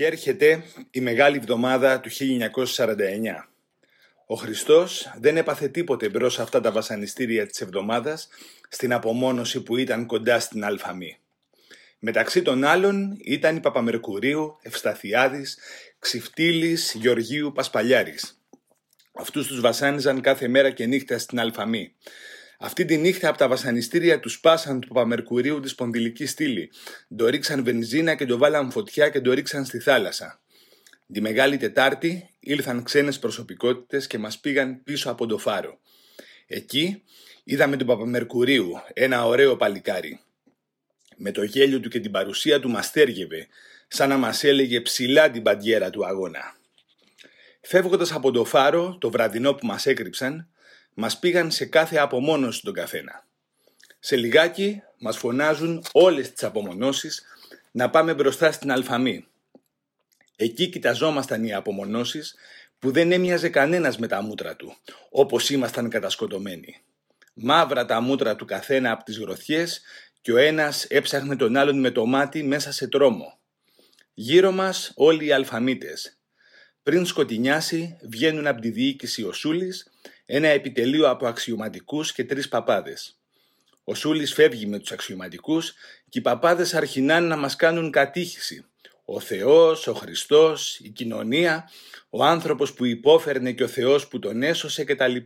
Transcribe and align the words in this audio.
Και 0.00 0.06
έρχεται 0.06 0.62
η 0.90 1.00
Μεγάλη 1.00 1.36
Εβδομάδα 1.36 2.00
του 2.00 2.10
1949. 2.10 3.48
Ο 4.26 4.34
Χριστός 4.34 5.12
δεν 5.20 5.36
έπαθε 5.36 5.68
τίποτε 5.68 6.08
μπρος 6.08 6.38
αυτά 6.38 6.60
τα 6.60 6.72
βασανιστήρια 6.72 7.46
της 7.46 7.60
εβδομάδας 7.60 8.28
στην 8.68 8.92
απομόνωση 8.92 9.62
που 9.62 9.76
ήταν 9.76 10.06
κοντά 10.06 10.40
στην 10.40 10.64
Αλφαμή. 10.64 11.18
Μεταξύ 11.98 12.42
των 12.42 12.64
άλλων 12.64 13.16
ήταν 13.20 13.56
η 13.56 13.60
Παπαμερκουρίου, 13.60 14.58
Ευσταθιάδης, 14.62 15.58
Ξυφτήλης, 15.98 16.94
Γεωργίου, 16.94 17.52
Πασπαλιάρης. 17.52 18.40
Αυτούς 19.12 19.46
τους 19.46 19.60
βασάνιζαν 19.60 20.20
κάθε 20.20 20.48
μέρα 20.48 20.70
και 20.70 20.86
νύχτα 20.86 21.18
στην 21.18 21.40
Αλφαμή. 21.40 21.94
Αυτή 22.62 22.84
τη 22.84 22.96
νύχτα 22.96 23.28
από 23.28 23.38
τα 23.38 23.48
βασανιστήρια 23.48 24.20
του 24.20 24.28
σπάσαν 24.28 24.80
του 24.80 24.88
Παπαμερκουρίου 24.88 25.60
τη 25.60 25.68
σπονδυλική 25.68 26.26
στήλη. 26.26 26.70
Το 27.16 27.28
ρίξαν 27.28 27.64
βενζίνα 27.64 28.14
και 28.14 28.26
το 28.26 28.38
βάλαν 28.38 28.70
φωτιά 28.70 29.08
και 29.08 29.20
το 29.20 29.32
ρίξαν 29.32 29.64
στη 29.64 29.78
θάλασσα. 29.78 30.40
Τη 31.12 31.20
Μεγάλη 31.20 31.56
Τετάρτη 31.56 32.30
ήλθαν 32.40 32.82
ξένες 32.82 33.18
προσωπικότητες 33.18 34.06
και 34.06 34.18
μας 34.18 34.38
πήγαν 34.38 34.82
πίσω 34.82 35.10
από 35.10 35.26
το 35.26 35.38
φάρο. 35.38 35.78
Εκεί 36.46 37.02
είδαμε 37.44 37.76
τον 37.76 37.86
Παπαμερκουρίου, 37.86 38.72
ένα 38.92 39.26
ωραίο 39.26 39.56
παλικάρι. 39.56 40.20
Με 41.16 41.30
το 41.30 41.42
γέλιο 41.42 41.80
του 41.80 41.88
και 41.88 42.00
την 42.00 42.10
παρουσία 42.10 42.60
του 42.60 42.68
μας 42.68 42.86
στέργευε, 42.86 43.46
σαν 43.88 44.08
να 44.08 44.16
μας 44.16 44.44
έλεγε 44.44 44.80
ψηλά 44.80 45.30
την 45.30 45.42
παντιέρα 45.42 45.90
του 45.90 46.06
αγώνα. 46.06 46.56
Φεύγοντας 47.60 48.12
από 48.12 48.30
το 48.30 48.44
φάρο, 48.44 48.96
το 49.00 49.10
βραδινό 49.10 49.54
που 49.54 49.66
μας 49.66 49.86
έκρυψαν, 49.86 50.49
μας 50.94 51.18
πήγαν 51.18 51.50
σε 51.50 51.64
κάθε 51.64 51.96
απομόνωση 51.96 52.62
τον 52.62 52.74
καθένα. 52.74 53.24
Σε 53.98 54.16
λιγάκι 54.16 54.82
μας 54.98 55.16
φωνάζουν 55.16 55.84
όλες 55.92 56.32
τις 56.32 56.42
απομονώσεις 56.42 57.22
να 57.70 57.90
πάμε 57.90 58.14
μπροστά 58.14 58.52
στην 58.52 58.72
Αλφαμή. 58.72 59.26
Εκεί 60.36 60.68
κοιταζόμασταν 60.68 61.44
οι 61.44 61.54
απομονώσεις 61.54 62.34
που 62.78 62.90
δεν 62.90 63.12
έμοιαζε 63.12 63.48
κανένας 63.48 63.98
με 63.98 64.06
τα 64.06 64.22
μούτρα 64.22 64.56
του, 64.56 64.76
όπως 65.10 65.50
ήμασταν 65.50 65.88
κατασκοτωμένοι. 65.88 66.80
Μαύρα 67.34 67.84
τα 67.84 68.00
μούτρα 68.00 68.36
του 68.36 68.44
καθένα 68.44 68.90
από 68.90 69.04
τις 69.04 69.18
γροθιές 69.18 69.82
και 70.20 70.32
ο 70.32 70.36
ένας 70.36 70.84
έψαχνε 70.84 71.36
τον 71.36 71.56
άλλον 71.56 71.80
με 71.80 71.90
το 71.90 72.06
μάτι 72.06 72.42
μέσα 72.42 72.72
σε 72.72 72.88
τρόμο. 72.88 73.38
Γύρω 74.14 74.52
μας 74.52 74.92
όλοι 74.94 75.24
οι 75.24 75.32
αλφαμίτες. 75.32 76.18
Πριν 76.82 77.06
σκοτεινιάσει 77.06 77.98
βγαίνουν 78.02 78.46
από 78.46 78.60
τη 78.60 78.70
διοίκηση 78.70 79.22
ο 79.22 79.32
Σούλης 79.32 79.89
ένα 80.32 80.48
επιτελείο 80.48 81.08
από 81.08 81.26
αξιωματικούς 81.26 82.12
και 82.12 82.24
τρεις 82.24 82.48
παπάδες. 82.48 83.18
Ο 83.84 83.94
Σούλης 83.94 84.34
φεύγει 84.34 84.66
με 84.66 84.78
τους 84.78 84.92
αξιωματικούς 84.92 85.74
και 86.08 86.18
οι 86.18 86.22
παπάδες 86.22 86.74
αρχινάνε 86.74 87.26
να 87.26 87.36
μας 87.36 87.56
κάνουν 87.56 87.90
κατήχηση. 87.90 88.64
Ο 89.04 89.20
Θεός, 89.20 89.86
ο 89.86 89.94
Χριστός, 89.94 90.78
η 90.78 90.88
κοινωνία, 90.88 91.70
ο 92.10 92.24
άνθρωπος 92.24 92.72
που 92.74 92.84
υπόφερνε 92.84 93.52
και 93.52 93.62
ο 93.62 93.68
Θεός 93.68 94.08
που 94.08 94.18
τον 94.18 94.42
έσωσε 94.42 94.84
κτλ. 94.84 95.16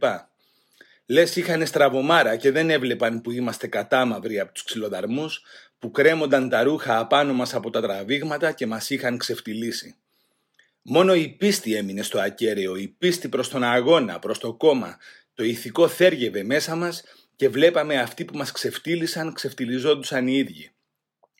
Λες 1.07 1.37
είχαν 1.37 1.67
στραβομάρα 1.67 2.37
και 2.37 2.51
δεν 2.51 2.71
έβλεπαν 2.71 3.21
που 3.21 3.31
είμαστε 3.31 3.67
κατάμαυροι 3.67 4.41
από 4.41 4.53
τους 4.53 4.65
ξυλοδαρμούς 4.65 5.43
που 5.79 5.91
κρέμονταν 5.91 6.49
τα 6.49 6.63
ρούχα 6.63 6.99
απάνω 6.99 7.33
μας 7.33 7.55
από 7.55 7.71
τα 7.71 7.81
τραβήγματα 7.81 8.53
και 8.53 8.67
μας 8.67 8.91
είχαν 8.91 9.19
ξεφτυλίσει. 9.19 9.97
Μόνο 10.87 11.15
η 11.15 11.29
πίστη 11.29 11.75
έμεινε 11.75 12.03
στο 12.03 12.21
ακέραιο, 12.21 12.77
η 12.77 12.89
πίστη 12.89 13.29
προς 13.29 13.49
τον 13.49 13.65
αγώνα, 13.65 14.19
προς 14.19 14.39
το 14.39 14.55
κόμμα. 14.55 14.99
Το 15.35 15.45
ηθικό 15.45 15.89
θέργευε 15.89 16.43
μέσα 16.43 16.77
μας 16.77 17.03
και 17.37 17.49
βλέπαμε 17.49 17.97
αυτοί 17.99 18.25
που 18.25 18.37
μας 18.37 18.53
ξεφτύλισαν, 18.53 19.33
ξεφτυλιζόντουσαν 19.33 20.27
οι 20.27 20.37
ίδιοι. 20.37 20.71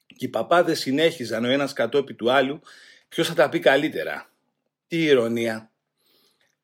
Και 0.07 0.25
οι 0.25 0.29
παπάδες 0.29 0.81
συνέχιζαν 0.81 1.45
ο 1.45 1.49
ένας 1.49 1.73
κατόπι 1.73 2.15
του 2.15 2.31
άλλου 2.31 2.61
ποιος 3.09 3.29
θα 3.29 3.35
τα 3.35 3.49
πει 3.49 3.59
καλύτερα. 3.59 4.31
Τι 4.87 5.05
ηρωνία. 5.05 5.71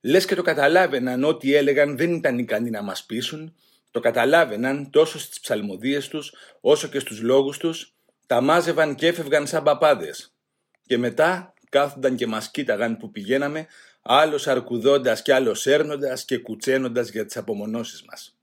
Λες 0.01 0.25
και 0.25 0.35
το 0.35 0.43
καταλάβαιναν 0.43 1.25
ό,τι 1.25 1.55
έλεγαν 1.55 1.97
δεν 1.97 2.15
ήταν 2.15 2.39
ικανοί 2.39 2.71
να 2.71 2.83
μας 2.83 3.05
πείσουν, 3.05 3.55
το 3.91 4.01
καταλάβαιναν 4.01 4.91
τόσο 4.91 5.19
στις 5.19 5.41
ψαλμοδίες 5.41 6.09
τους 6.09 6.35
όσο 6.61 6.89
και 6.89 6.99
στους 6.99 7.21
λόγους 7.21 7.59
τους, 7.59 7.95
τα 8.27 8.41
μάζευαν 8.41 8.95
και 8.95 9.07
έφευγαν 9.07 9.47
σαν 9.47 9.63
παπάδες. 9.63 10.35
Και 10.87 10.99
μετά 10.99 11.55
κάθονταν 11.71 12.17
και 12.17 12.27
μας 12.27 12.51
κοίταγαν 12.51 12.97
που 12.97 13.11
πηγαίναμε, 13.11 13.67
άλλος 14.03 14.47
αρκουδώντας 14.47 15.23
και 15.23 15.35
άλλος 15.35 15.67
έρνοντας 15.67 16.25
και 16.25 16.39
κουτσένοντας 16.39 17.11
για 17.11 17.27
τις 17.27 17.37
απομονώσεις 17.37 18.03
μας. 18.03 18.37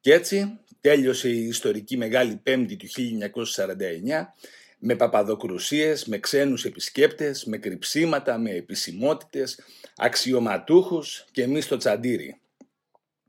Κι 0.00 0.10
έτσι 0.10 0.58
τέλειωσε 0.80 1.28
η 1.28 1.46
ιστορική 1.46 1.96
Μεγάλη 1.96 2.36
Πέμπτη 2.42 2.76
του 2.76 2.86
1949 2.86 4.34
με 4.78 4.96
παπαδοκρουσίες, 4.96 6.04
με 6.04 6.18
ξένους 6.18 6.64
επισκέπτες, 6.64 7.44
με 7.44 7.58
κρυψίματα, 7.58 8.38
με 8.38 8.50
επισημότητες, 8.50 9.60
αξιωματούχους 9.96 11.24
και 11.30 11.42
εμείς 11.42 11.64
στο 11.64 11.76
τσαντήρι. 11.76 12.40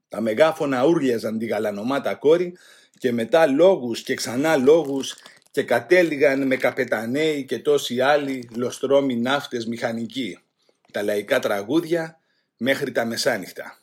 Τα 0.07 0.21
μεγάφωνα 0.21 0.85
ούρλιαζαν 0.85 1.37
τη 1.37 1.45
γαλανομάτα 1.45 2.15
κόρη 2.15 2.57
και 2.97 3.11
μετά 3.11 3.47
λόγους 3.47 4.01
και 4.01 4.13
ξανά 4.13 4.57
λόγους 4.57 5.15
και 5.55 5.63
κατέληγαν 5.63 6.47
με 6.47 6.55
καπεταναίοι 6.55 7.43
και 7.45 7.59
τόσοι 7.59 8.01
άλλοι 8.01 8.49
λοστρόμοι 8.55 9.15
ναύτες 9.15 9.65
μηχανικοί, 9.65 10.39
τα 10.91 11.03
λαϊκά 11.03 11.39
τραγούδια 11.39 12.19
μέχρι 12.57 12.91
τα 12.91 13.05
μεσάνυχτα. 13.05 13.79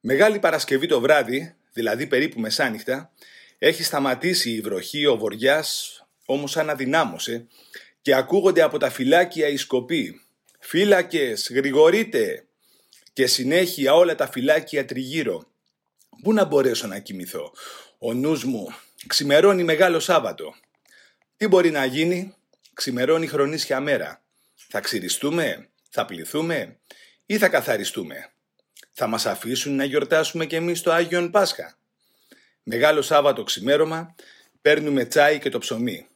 Μεγάλη 0.00 0.38
Παρασκευή 0.38 0.86
το 0.86 1.00
βράδυ, 1.00 1.54
δηλαδή 1.72 2.06
περίπου 2.06 2.40
μεσάνυχτα, 2.40 3.12
έχει 3.58 3.82
σταματήσει 3.82 4.50
η 4.50 4.60
βροχή, 4.60 5.06
ο 5.06 5.16
βοριάς 5.16 5.98
όμως 6.24 6.50
σαν 6.50 6.70
αδυνάμωσε 6.70 7.46
και 8.02 8.14
ακούγονται 8.14 8.62
από 8.62 8.78
τα 8.78 8.90
φυλάκια 8.90 9.48
οι 9.48 9.56
σκοποί. 9.56 10.20
«Φύλακες, 10.58 11.50
γρηγορείτε!» 11.54 12.46
και 13.12 13.26
συνέχεια 13.26 13.94
όλα 13.94 14.14
τα 14.14 14.28
φυλάκια 14.28 14.84
τριγύρω. 14.84 15.44
Πού 16.22 16.32
να 16.32 16.44
μπορέσω 16.44 16.86
να 16.86 16.98
κοιμηθώ; 16.98 17.52
Ο 17.98 18.12
νους 18.12 18.44
μου 18.44 18.74
Ξημερώνει 19.06 19.64
Μεγάλο 19.64 20.00
Σάββατο. 20.00 20.54
Τι 21.36 21.48
μπορεί 21.48 21.70
να 21.70 21.84
γίνει, 21.84 22.34
ξημερώνει 22.74 23.26
χρονίσια 23.26 23.80
μέρα. 23.80 24.22
Θα 24.68 24.80
ξυριστούμε, 24.80 25.68
θα 25.90 26.04
πληθούμε; 26.04 26.78
Ή 27.26 27.38
θα 27.38 27.48
καθαριστούμε; 27.48 28.32
Θα 28.92 29.06
μας 29.06 29.26
αφήσουν 29.26 29.76
να 29.76 29.84
γιορτάσουμε 29.84 30.46
κι 30.46 30.54
εμείς 30.54 30.80
το 30.80 30.92
Άγιον 30.92 31.30
Πάσχα; 31.30 31.78
Μεγάλο 32.62 33.02
Σάββατο 33.02 33.42
ξημέρωμα, 33.42 34.14
παίρνουμε 34.62 35.04
τσάι 35.04 35.38
και 35.38 35.48
το 35.48 35.58
ψωμί. 35.58 36.06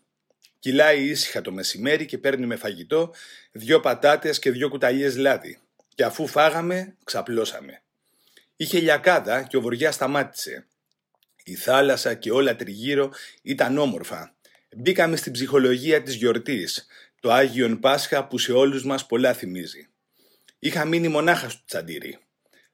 Κυλάει 0.59 1.05
ήσυχα 1.05 1.41
το 1.41 1.53
μεσημέρι 1.53 2.07
και 2.07 2.19
παίρνουμε 2.19 2.57
φαγητό, 2.57 3.15
δυο 3.53 3.81
πατάτες 3.81 4.39
και 4.39 4.51
δυο 4.51 4.69
κουταλιές 4.69 5.17
λάδι. 5.17 5.59
Και 5.95 6.05
αφού 6.05 6.27
φάγαμε, 6.27 6.97
ξαπλώσαμε. 7.05 7.83
Είχε 8.57 8.81
λιακάδα 8.81 9.43
και 9.43 9.57
ο 9.57 9.61
βοριά 9.61 9.93
σταμάτησε. 9.93 10.67
Η 11.49 11.55
θάλασσα 11.55 12.15
και 12.15 12.31
όλα 12.31 12.57
τριγύρω 12.57 13.13
ήταν 13.43 13.79
όμορφα. 13.79 14.35
Μπήκαμε 14.77 15.17
στην 15.17 15.33
ψυχολογία 15.33 16.03
της 16.03 16.15
γιορτής, 16.15 16.87
το 17.21 17.33
Άγιον 17.33 17.81
Πάσχα 17.81 18.27
που 18.27 18.39
σε 18.39 18.53
όλους 18.53 18.85
μας 18.85 19.07
πολλά 19.07 19.35
θυμίζει. 19.35 19.89
Είχα 20.59 20.85
μείνει 20.85 21.09
μονάχα 21.09 21.49
στο 21.49 21.63
τσαντήρι. 21.67 22.19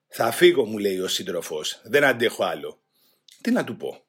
«Θα 0.09 0.31
φύγω», 0.31 0.65
μου 0.65 0.79
λέει 0.79 0.99
ο 0.99 1.09
σύντροφος, 1.09 1.81
«δεν 1.85 2.05
αντέχω 2.05 2.45
άλλο». 2.45 2.81
Τι 3.41 3.51
να 3.51 3.65
του 3.65 3.77
πω. 3.77 4.05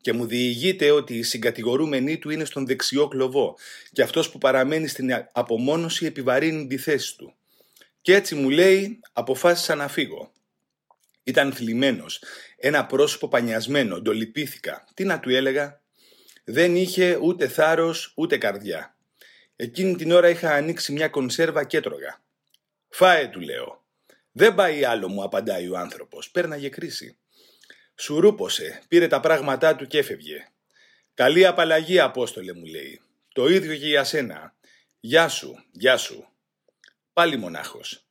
Και 0.00 0.12
μου 0.12 0.26
διηγείται 0.26 0.90
ότι 0.90 1.16
η 1.16 1.22
συγκατηγορούμενή 1.22 2.18
του 2.18 2.30
είναι 2.30 2.44
στον 2.44 2.66
δεξιό 2.66 3.08
κλωβό 3.08 3.56
και 3.92 4.02
αυτός 4.02 4.30
που 4.30 4.38
παραμένει 4.38 4.86
στην 4.88 5.28
απομόνωση 5.32 6.06
επιβαρύνει 6.06 6.66
τη 6.66 6.76
θέση 6.76 7.16
του. 7.16 7.34
Και 8.00 8.14
έτσι 8.14 8.34
μου 8.34 8.50
λέει 8.50 9.00
αποφάσισα 9.12 9.74
να 9.74 9.88
φύγω. 9.88 10.32
Ήταν 11.22 11.52
θλιμμένος. 11.52 12.22
Ένα 12.60 12.86
πρόσωπο 12.86 13.28
πανιασμένο. 13.28 14.02
Το 14.02 14.12
λυπήθηκα. 14.12 14.84
Τι 14.94 15.04
να 15.04 15.20
του 15.20 15.30
έλεγα; 15.30 15.80
Δεν 16.44 16.76
είχε 16.76 17.18
ούτε 17.22 17.48
θάρρος 17.48 18.12
ούτε 18.16 18.38
καρδιά. 18.38 18.96
Εκείνη 19.56 19.96
την 19.96 20.12
ώρα 20.12 20.28
είχα 20.28 20.54
ανοίξει 20.54 20.92
μια 20.92 21.08
κονσέρβα 21.08 21.64
και 21.64 21.76
έτρωγα. 21.76 22.22
Φάε 22.88 23.28
του 23.28 23.40
λέω. 23.40 23.84
Δεν 24.32 24.54
πάει 24.54 24.84
άλλο 24.84 25.08
μου 25.08 25.22
απαντάει 25.22 25.68
ο 25.68 25.78
άνθρωπος. 25.78 26.30
Πέρναγε 26.30 26.68
κρίση. 26.68 27.16
Σουρούπωσε, 27.94 28.82
πήρε 28.88 29.06
τα 29.06 29.20
πράγματά 29.20 29.76
του 29.76 29.86
και 29.86 29.98
έφευγε. 29.98 30.48
Καλή 31.14 31.46
απαλλαγή 31.46 32.00
Απόστολε 32.00 32.52
μου 32.52 32.64
λέει. 32.64 33.00
Το 33.32 33.48
ίδιο 33.48 33.76
και 33.76 33.86
για 33.86 34.04
σένα. 34.04 34.54
Γεια 35.00 35.28
σου, 35.28 35.64
γεια 35.70 35.96
σου. 35.96 36.28
Πάλι 37.12 37.36
μονάχος. 37.36 38.06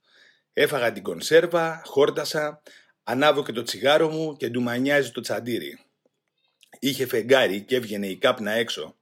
Έφαγα 0.53 0.91
την 0.91 1.03
κονσέρβα, 1.03 1.81
χόρτασα, 1.85 2.61
Ανάβω 3.09 3.43
και 3.43 3.51
το 3.51 3.63
τσιγάρο 3.63 4.09
μου 4.09 4.37
και 4.37 4.49
ντουμανιάζει 4.49 5.11
το 5.11 5.21
τσαντήρι. 5.21 5.79
Είχε 6.79 7.05
φεγγάρι 7.05 7.61
και 7.61 7.75
έβγαινε 7.75 8.07
η 8.07 8.15
κάπνα 8.15 8.51
έξω. 8.51 8.95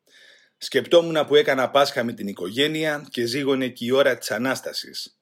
Σκεπτόμουν 0.58 1.26
που 1.26 1.36
έκανα 1.36 1.70
Πάσχα 1.70 2.04
με 2.04 2.14
την 2.14 2.28
οικογένεια 2.28 3.08
και 3.10 3.26
ζήγωνε 3.26 3.68
και 3.68 3.86
η 3.86 3.92
ώρα 3.92 4.18
της 4.18 4.32
Ανάστασης. 4.32 5.18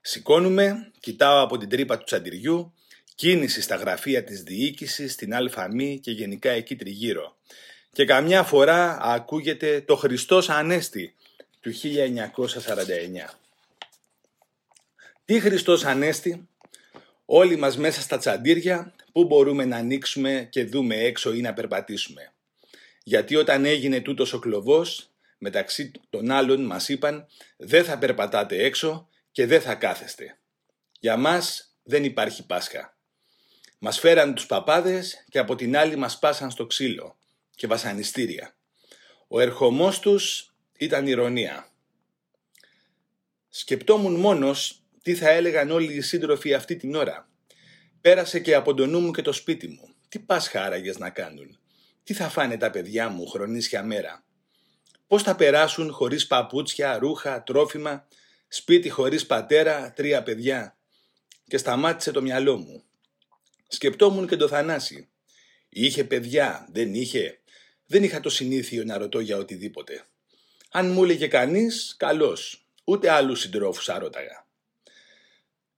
Σηκώνουμε, 0.00 0.90
κοιτάω 1.00 1.42
από 1.42 1.58
την 1.58 1.68
τρύπα 1.68 1.98
του 1.98 2.04
τσαντιριού, 2.04 2.74
κίνηση 3.14 3.60
στα 3.60 3.76
γραφεία 3.76 4.24
της 4.24 4.42
διοίκησης, 4.42 5.12
στην 5.12 5.34
Αλφαμή 5.34 6.00
και 6.02 6.10
γενικά 6.10 6.50
εκεί 6.50 6.76
τριγύρω. 6.76 7.36
Και 7.92 8.04
καμιά 8.04 8.42
φορά 8.42 8.98
ακούγεται 9.02 9.80
το 9.80 9.96
Χριστός 9.96 10.48
Ανέστη 10.48 11.14
του 11.60 11.70
του 11.70 11.72
1949. 11.72 13.38
Τι 15.24 15.40
Χριστός 15.40 15.84
Ανέστη, 15.84 16.47
όλοι 17.30 17.56
μας 17.56 17.76
μέσα 17.76 18.00
στα 18.00 18.18
τσαντήρια, 18.18 18.94
πού 19.12 19.24
μπορούμε 19.24 19.64
να 19.64 19.76
ανοίξουμε 19.76 20.46
και 20.50 20.64
δούμε 20.64 20.94
έξω 20.96 21.32
ή 21.32 21.40
να 21.40 21.52
περπατήσουμε. 21.52 22.32
Γιατί 23.02 23.36
όταν 23.36 23.64
έγινε 23.64 24.00
τούτος 24.00 24.32
ο 24.32 24.38
κλωβός, 24.38 25.10
μεταξύ 25.38 25.92
των 26.10 26.30
άλλων 26.30 26.64
μας 26.64 26.88
είπαν 26.88 27.26
δεν 27.56 27.84
θα 27.84 27.98
περπατάτε 27.98 28.64
έξω 28.64 29.08
και 29.32 29.46
δεν 29.46 29.60
θα 29.60 29.74
κάθεστε. 29.74 30.38
Για 31.00 31.16
μας 31.16 31.74
δεν 31.82 32.04
υπάρχει 32.04 32.46
Πάσχα. 32.46 32.96
Μας 33.78 33.98
φέραν 33.98 34.34
τους 34.34 34.46
παπάδες 34.46 35.24
και 35.30 35.38
από 35.38 35.54
την 35.54 35.76
άλλη 35.76 35.96
μας 35.96 36.18
πάσαν 36.18 36.50
στο 36.50 36.66
ξύλο 36.66 37.16
και 37.54 37.66
βασανιστήρια. 37.66 38.54
Ο 39.28 39.40
ερχομός 39.40 40.00
τους 40.00 40.54
ήταν 40.78 41.06
ηρωνία. 41.06 41.68
Σκεπτόμουν 43.48 44.14
μόνος 44.14 44.82
τι 45.08 45.14
θα 45.14 45.28
έλεγαν 45.28 45.70
όλοι 45.70 45.94
οι 45.94 46.00
σύντροφοι 46.00 46.54
αυτή 46.54 46.76
την 46.76 46.94
ώρα; 46.94 47.28
Πέρασε 48.00 48.40
και 48.40 48.54
από 48.54 48.74
το 48.74 48.86
νου 48.86 49.00
μου 49.00 49.10
και 49.10 49.22
το 49.22 49.32
σπίτι 49.32 49.68
μου. 49.68 49.94
Τι 50.08 50.18
πας 50.18 50.48
χάραγες 50.48 50.98
να 50.98 51.10
κάνουν; 51.10 51.58
Τι 52.04 52.14
θα 52.14 52.28
φάνε 52.28 52.56
τα 52.56 52.70
παιδιά 52.70 53.08
μου 53.08 53.26
χρονίσια 53.26 53.82
μέρα; 53.82 54.24
Πώς 55.06 55.22
θα 55.22 55.36
περάσουν 55.36 55.92
χωρίς 55.92 56.26
παπούτσια, 56.26 56.98
ρούχα, 56.98 57.42
τρόφιμα, 57.42 58.06
σπίτι 58.48 58.88
χωρίς 58.88 59.26
πατέρα, 59.26 59.92
τρία 59.96 60.22
παιδιά; 60.22 60.76
Και 61.46 61.56
σταμάτησε 61.56 62.10
το 62.10 62.22
μυαλό 62.22 62.56
μου. 62.56 62.82
Σκεπτόμουν 63.68 64.26
και 64.26 64.36
το 64.36 64.48
Θανάση. 64.48 65.08
Είχε 65.68 66.04
παιδιά, 66.04 66.68
δεν 66.72 66.94
είχε; 66.94 67.40
Δεν 67.86 68.02
είχα 68.02 68.20
το 68.20 68.30
συνήθειο 68.30 68.84
να 68.84 68.98
ρωτώ 68.98 69.20
για 69.20 69.36
οτιδήποτε. 69.36 70.04
Αν 70.70 70.90
μου 70.90 71.04
έλεγε 71.04 71.26
κανείς, 71.26 71.94
καλώς. 71.98 72.66
Ούτε 72.84 73.10
άλλους 73.10 73.40
συντρόφους 73.40 73.88
άρρωταγα. 73.88 74.46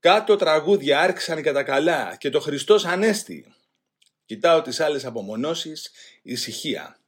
Κάτω 0.00 0.36
τραγούδια 0.36 1.00
άρχισαν 1.00 1.42
κατά 1.42 1.62
καλά 1.62 2.16
και 2.18 2.30
το 2.30 2.40
Χριστός 2.40 2.84
Ανέστη. 2.84 3.54
Κοιτάω 4.26 4.62
τις 4.62 4.80
άλλες 4.80 5.04
απομονώσεις, 5.04 5.90
ησυχία. 6.22 6.98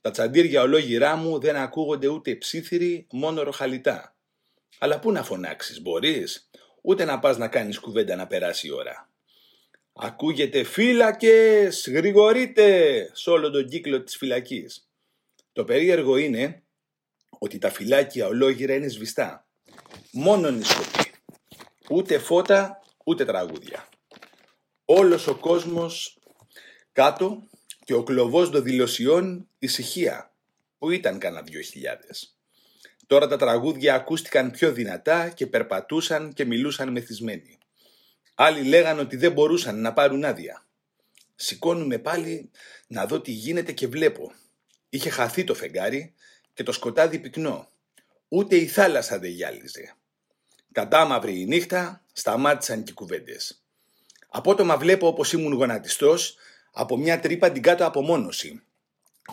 Τα 0.00 0.10
τσαντήρια 0.10 0.62
ολόγυρά 0.62 1.16
μου 1.16 1.38
δεν 1.38 1.56
ακούγονται 1.56 2.06
ούτε 2.06 2.34
ψήθυροι, 2.34 3.06
μόνο 3.10 3.42
ροχαλιτά. 3.42 4.16
Αλλά 4.78 4.98
πού 4.98 5.12
να 5.12 5.22
φωνάξεις, 5.22 5.80
μπορείς, 5.80 6.50
ούτε 6.82 7.04
να 7.04 7.18
πας 7.18 7.36
να 7.36 7.48
κάνεις 7.48 7.78
κουβέντα 7.78 8.16
να 8.16 8.26
περάσει 8.26 8.66
η 8.66 8.70
ώρα. 8.70 9.10
Ακούγεται 9.92 10.62
φύλακες, 10.62 11.88
γρηγορείτε 11.88 13.10
σε 13.12 13.30
όλο 13.30 13.50
τον 13.50 13.68
κύκλο 13.68 14.02
της 14.02 14.16
φυλακής. 14.16 14.88
Το 15.52 15.64
περίεργο 15.64 16.16
είναι 16.16 16.62
ότι 17.28 17.58
τα 17.58 17.70
φυλάκια 17.70 18.26
ολόγυρα 18.26 18.74
είναι 18.74 18.88
σβηστά. 18.88 19.46
Μόνο 20.10 20.50
νησκοπή. 20.50 21.05
Ούτε 21.90 22.18
φώτα, 22.18 22.82
ούτε 23.04 23.24
τραγούδια. 23.24 23.88
Όλος 24.84 25.26
ο 25.26 25.36
κόσμος 25.36 26.18
κάτω 26.92 27.42
και 27.84 27.94
ο 27.94 28.02
κλωβός 28.02 28.50
των 28.50 28.62
δηλωσιών 28.62 29.48
ησυχία, 29.58 30.32
που 30.78 30.90
ήταν 30.90 31.18
κανένα 31.18 31.42
δυο 31.42 31.60
χιλιάδες. 31.60 32.36
Τώρα 33.06 33.26
τα 33.28 33.36
τραγούδια 33.36 33.94
ακούστηκαν 33.94 34.50
πιο 34.50 34.72
δυνατά 34.72 35.28
και 35.28 35.46
περπατούσαν 35.46 36.32
και 36.32 36.44
μιλούσαν 36.44 36.92
μεθυσμένοι. 36.92 37.58
Άλλοι 38.34 38.62
λέγαν 38.62 38.98
ότι 38.98 39.16
δεν 39.16 39.32
μπορούσαν 39.32 39.80
να 39.80 39.92
πάρουν 39.92 40.24
άδεια. 40.24 40.66
Σηκώνουμε 41.34 41.98
πάλι 41.98 42.50
να 42.86 43.06
δω 43.06 43.20
τι 43.20 43.30
γίνεται 43.30 43.72
και 43.72 43.86
βλέπω. 43.86 44.32
Είχε 44.88 45.10
χαθεί 45.10 45.44
το 45.44 45.54
φεγγάρι 45.54 46.14
και 46.54 46.62
το 46.62 46.72
σκοτάδι 46.72 47.18
πυκνό. 47.18 47.70
Ούτε 48.28 48.56
η 48.56 48.66
θάλασσα 48.66 49.18
δεν 49.18 49.30
γυάλιζε. 49.30 49.96
Κατάμαυρη 50.76 51.40
η 51.40 51.46
νύχτα, 51.46 52.04
σταμάτησαν 52.12 52.82
και 52.82 52.90
οι 52.90 52.94
κουβέντες. 52.94 53.62
Απότομα 54.28 54.76
βλέπω 54.76 55.06
όπως 55.06 55.32
ήμουν 55.32 55.52
γονατιστός 55.52 56.36
από 56.72 56.96
μια 56.96 57.20
τρύπα 57.20 57.52
την 57.52 57.62
κάτω 57.62 57.86
απομόνωση 57.86 58.62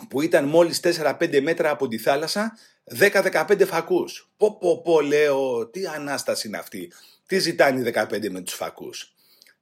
που 0.08 0.20
ήταν 0.22 0.44
μόλις 0.44 0.80
4-5 0.82 1.40
μέτρα 1.42 1.70
από 1.70 1.88
τη 1.88 1.98
θάλασσα 1.98 2.58
10-15 2.98 3.66
φακούς. 3.66 4.30
Πω 4.36 4.58
πω 4.58 4.82
πω 4.82 5.00
λέω 5.00 5.66
τι 5.66 5.86
ανάσταση 5.86 6.48
είναι 6.48 6.58
αυτή. 6.58 6.92
Τι 7.26 7.38
ζητάνε 7.38 7.88
οι 7.88 7.92
15 7.94 8.30
με 8.30 8.40
τους 8.40 8.54
φακούς. 8.54 9.14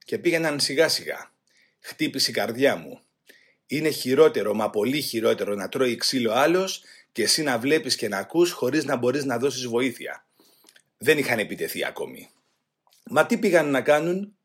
Και 0.04 0.18
πήγαιναν 0.18 0.60
σιγά 0.60 0.88
σιγά. 0.88 1.32
Χτύπησε 1.80 2.30
η 2.30 2.34
καρδιά 2.34 2.76
μου. 2.76 3.00
Είναι 3.66 3.90
χειρότερο, 3.90 4.54
μα 4.54 4.70
πολύ 4.70 5.00
χειρότερο 5.00 5.54
να 5.54 5.68
τρώει 5.68 5.96
ξύλο 5.96 6.32
άλλος 6.32 6.82
και 7.12 7.22
εσύ 7.22 7.42
να 7.42 7.58
βλέπεις 7.58 7.96
και 7.96 8.08
να 8.08 8.18
ακούς 8.18 8.50
χωρίς 8.50 8.84
να 8.84 8.96
μπορείς 8.96 9.24
να 9.24 9.38
δώσεις 9.38 9.66
βοήθεια. 9.66 10.24
Δεν 11.04 11.18
είχαν 11.18 11.38
επιτεθεί 11.38 11.84
ακόμη. 11.84 12.30
Μα 13.10 13.26
τι 13.26 13.38
πήγαν 13.38 13.70
να 13.70 13.80
κάνουν; 13.80 14.36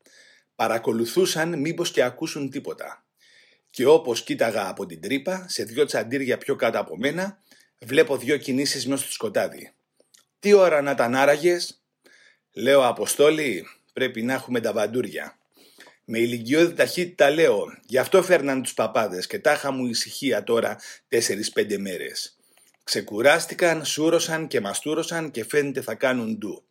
Παρακολουθούσαν 0.54 1.60
μήπως 1.60 1.90
και 1.90 2.02
ακούσουν 2.02 2.50
τίποτα. 2.50 3.04
Και 3.70 3.86
όπως 3.86 4.22
κοίταγα 4.22 4.68
από 4.68 4.86
την 4.86 5.00
τρύπα, 5.00 5.46
σε 5.48 5.64
δυο 5.64 5.84
τσαντήρια 5.84 6.38
πιο 6.38 6.56
κάτω 6.56 6.78
από 6.78 6.96
μένα, 6.96 7.42
βλέπω 7.78 8.16
δυο 8.16 8.36
κινήσεις 8.36 8.86
μέσα 8.86 9.02
στο 9.02 9.12
σκοτάδι. 9.12 9.72
Τι 10.38 10.52
ώρα 10.52 10.82
να 10.82 10.90
ήταν 10.90 11.14
άραγες, 11.14 11.82
Λέω 12.52 12.86
Αποστόλη, 12.86 13.66
πρέπει 13.92 14.22
να 14.22 14.32
έχουμε 14.32 14.60
τα 14.60 14.72
βαντούρια. 14.72 15.38
Με 16.04 16.18
ηλικιώδη 16.18 16.74
ταχύτητα 16.74 17.30
λέω, 17.30 17.64
γι' 17.86 17.98
αυτό 17.98 18.22
φέρναν 18.22 18.62
τους 18.62 18.74
παπάδες 18.74 19.26
και 19.26 19.38
τάχα 19.38 19.70
μου 19.70 19.86
ησυχία 19.86 20.44
τώρα 20.44 20.78
τέσσερις-πέντε 21.08 21.78
μέρες. 21.78 22.37
Ξεκουράστηκαν, 22.88 23.84
σούρωσαν 23.84 24.46
και 24.46 24.60
μαστούρωσαν 24.60 25.30
και 25.30 25.44
φαίνεται 25.44 25.80
θα 25.80 25.94
κάνουν 25.94 26.38
ντου. 26.38 26.64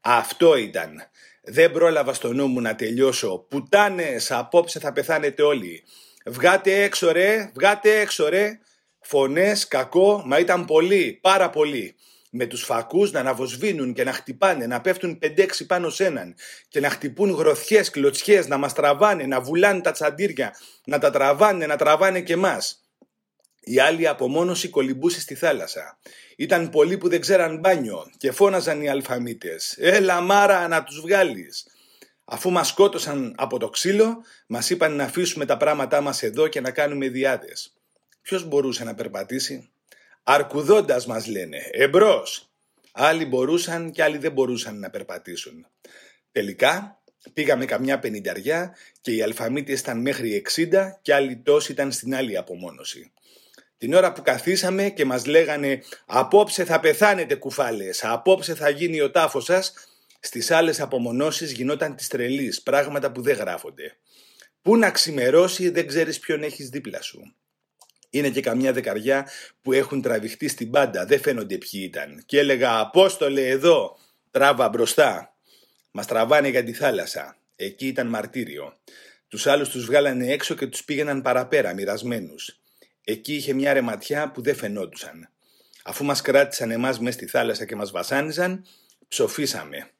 Αυτό 0.00 0.56
ήταν. 0.56 1.02
Δεν 1.42 1.72
πρόλαβα 1.72 2.12
στο 2.12 2.32
νου 2.32 2.46
μου 2.46 2.60
να 2.60 2.74
τελειώσω. 2.74 3.46
Πουτάνες, 3.48 4.30
απόψε 4.30 4.78
θα 4.78 4.92
πεθάνετε 4.92 5.42
όλοι. 5.42 5.84
Βγάτε 6.26 6.82
έξω 6.82 7.12
ρε, 7.12 7.50
βγάτε 7.54 8.00
έξω 8.00 8.28
ρε. 8.28 8.58
Φωνές, 9.00 9.68
κακό, 9.68 10.22
μα 10.26 10.38
ήταν 10.38 10.64
πολύ, 10.64 11.18
πάρα 11.22 11.50
πολύ 11.50 11.94
με 12.30 12.46
τους 12.46 12.62
φακούς 12.62 13.12
να 13.12 13.20
αναβοσβήνουν 13.20 13.92
και 13.92 14.04
να 14.04 14.12
χτυπάνε, 14.12 14.66
να 14.66 14.80
πέφτουν 14.80 15.18
5-6 15.22 15.66
πάνω 15.66 15.90
σε 15.90 16.04
έναν 16.04 16.34
και 16.68 16.80
να 16.80 16.90
χτυπούν 16.90 17.30
γροθιές, 17.30 17.90
κλωτσιές, 17.90 18.46
να 18.46 18.56
μας 18.56 18.72
τραβάνε, 18.72 19.26
να 19.26 19.40
βουλάνε 19.40 19.80
τα 19.80 19.90
τσαντήρια, 19.90 20.54
να 20.84 20.98
τα 20.98 21.10
τραβάνε, 21.10 21.66
να 21.66 21.76
τραβάνε 21.76 22.20
και 22.20 22.36
μας. 22.36 22.80
Η 23.60 23.78
άλλη 23.78 24.06
απομόνωση 24.06 24.68
κολυμπούσες 24.68 25.22
στη 25.22 25.34
θάλασσα. 25.34 25.98
Ήταν 26.36 26.70
πολλοί 26.70 26.98
που 26.98 27.08
δεν 27.08 27.20
ξέραν 27.20 27.58
μπάνιο 27.58 28.10
και 28.16 28.32
φώναζαν 28.32 28.82
οι 28.82 28.88
αλφαμίτες 28.88 29.76
«Έλα 29.78 30.20
μάρα 30.20 30.68
να 30.68 30.82
τους 30.82 31.00
βγάλεις». 31.00 31.66
Αφού 32.24 32.50
μας 32.50 32.68
σκότωσαν 32.68 33.34
από 33.36 33.58
το 33.58 33.68
ξύλο, 33.68 34.24
μας 34.46 34.70
είπαν 34.70 34.96
να 34.96 35.04
αφήσουμε 35.04 35.46
τα 35.46 35.56
πράγματά 35.56 36.00
μας 36.00 36.22
εδώ 36.22 36.48
και 36.48 36.60
να 36.60 36.70
κάνουμε 36.70 37.08
διάδες. 37.08 37.72
Ποιος 38.22 38.48
μπορούσε 38.48 38.84
να 38.84 38.94
περπατήσει; 38.94 39.70
Αρκουδώντας 40.22 41.06
μας 41.06 41.26
λένε, 41.26 41.68
εμπρός. 41.70 42.50
Άλλοι 42.92 43.26
μπορούσαν 43.26 43.90
και 43.90 44.02
άλλοι 44.02 44.18
δεν 44.18 44.32
μπορούσαν 44.32 44.78
να 44.78 44.90
περπατήσουν. 44.90 45.66
Τελικά 46.32 47.02
πήγαμε 47.32 47.64
καμιά 47.64 47.98
πενηνταριά 47.98 48.76
και 49.00 49.14
οι 49.14 49.22
αλφαμίτες 49.22 49.80
ήταν 49.80 50.00
μέχρι 50.00 50.42
60 50.56 50.98
και 51.02 51.14
άλλοι 51.14 51.36
τόσοι 51.36 51.72
ήταν 51.72 51.92
στην 51.92 52.14
άλλη 52.14 52.36
απομόνωση. 52.36 53.12
Την 53.80 53.94
ώρα 53.94 54.12
που 54.12 54.22
καθίσαμε 54.22 54.90
και 54.90 55.04
μας 55.04 55.26
λέγανε 55.26 55.82
«Απόψε 56.06 56.64
θα 56.64 56.80
πεθάνετε 56.80 57.34
κουφάλες, 57.34 58.04
απόψε 58.04 58.54
θα 58.54 58.68
γίνει 58.68 59.00
ο 59.00 59.10
τάφος 59.10 59.44
σας», 59.44 59.72
στις 60.20 60.50
άλλες 60.50 60.80
απομονώσεις 60.80 61.52
γινόταν 61.52 61.96
της 61.96 62.08
τρελής, 62.08 62.62
πράγματα 62.62 63.12
που 63.12 63.22
δεν 63.22 63.36
γράφονται. 63.36 63.96
Πού 64.62 64.76
να 64.76 64.90
ξημερώσει 64.90 65.68
δεν 65.70 65.86
ξέρεις 65.86 66.18
ποιον 66.18 66.42
έχεις 66.42 66.68
δίπλα 66.68 67.02
σου. 67.02 67.34
Είναι 68.10 68.30
και 68.30 68.40
καμιά 68.40 68.72
δεκαριά 68.72 69.28
που 69.62 69.72
έχουν 69.72 70.02
τραβηχτεί 70.02 70.48
στην 70.48 70.70
πάντα, 70.70 71.06
δεν 71.06 71.20
φαίνονται 71.20 71.58
ποιοι 71.58 71.80
ήταν. 71.84 72.22
Και 72.26 72.38
έλεγα 72.38 72.78
«Απόστολε 72.78 73.48
εδώ, 73.48 73.96
τράβα 74.30 74.68
μπροστά». 74.68 75.36
Μας 75.90 76.06
τραβάνε 76.06 76.48
για 76.48 76.64
τη 76.64 76.72
θάλασσα. 76.72 77.36
Εκεί 77.56 77.86
ήταν 77.86 78.06
μαρτύριο. 78.06 78.78
Τους 79.28 79.46
άλλους 79.46 79.68
τους 79.68 79.84
βγάλανε 79.84 80.32
έξω 80.32 80.54
και 80.54 80.66
τους 80.66 80.84
πήγαιναν 80.84 81.22
παραπέρα, 81.22 81.74
μοιρασμένους. 81.74 82.59
Εκεί 83.10 83.34
είχε 83.34 83.52
μια 83.52 83.72
ρεματιά 83.72 84.30
που 84.30 84.42
δεν 84.42 84.54
φαινόντουσαν. 84.54 85.28
Αφού 85.84 86.04
μας 86.04 86.20
κράτησαν 86.20 86.70
εμάς 86.70 86.98
μέσα 87.00 87.12
στη 87.12 87.26
θάλασσα 87.26 87.64
και 87.64 87.76
μας 87.76 87.90
βασάνιζαν, 87.90 88.66
ψοφήσαμε. 89.08 89.90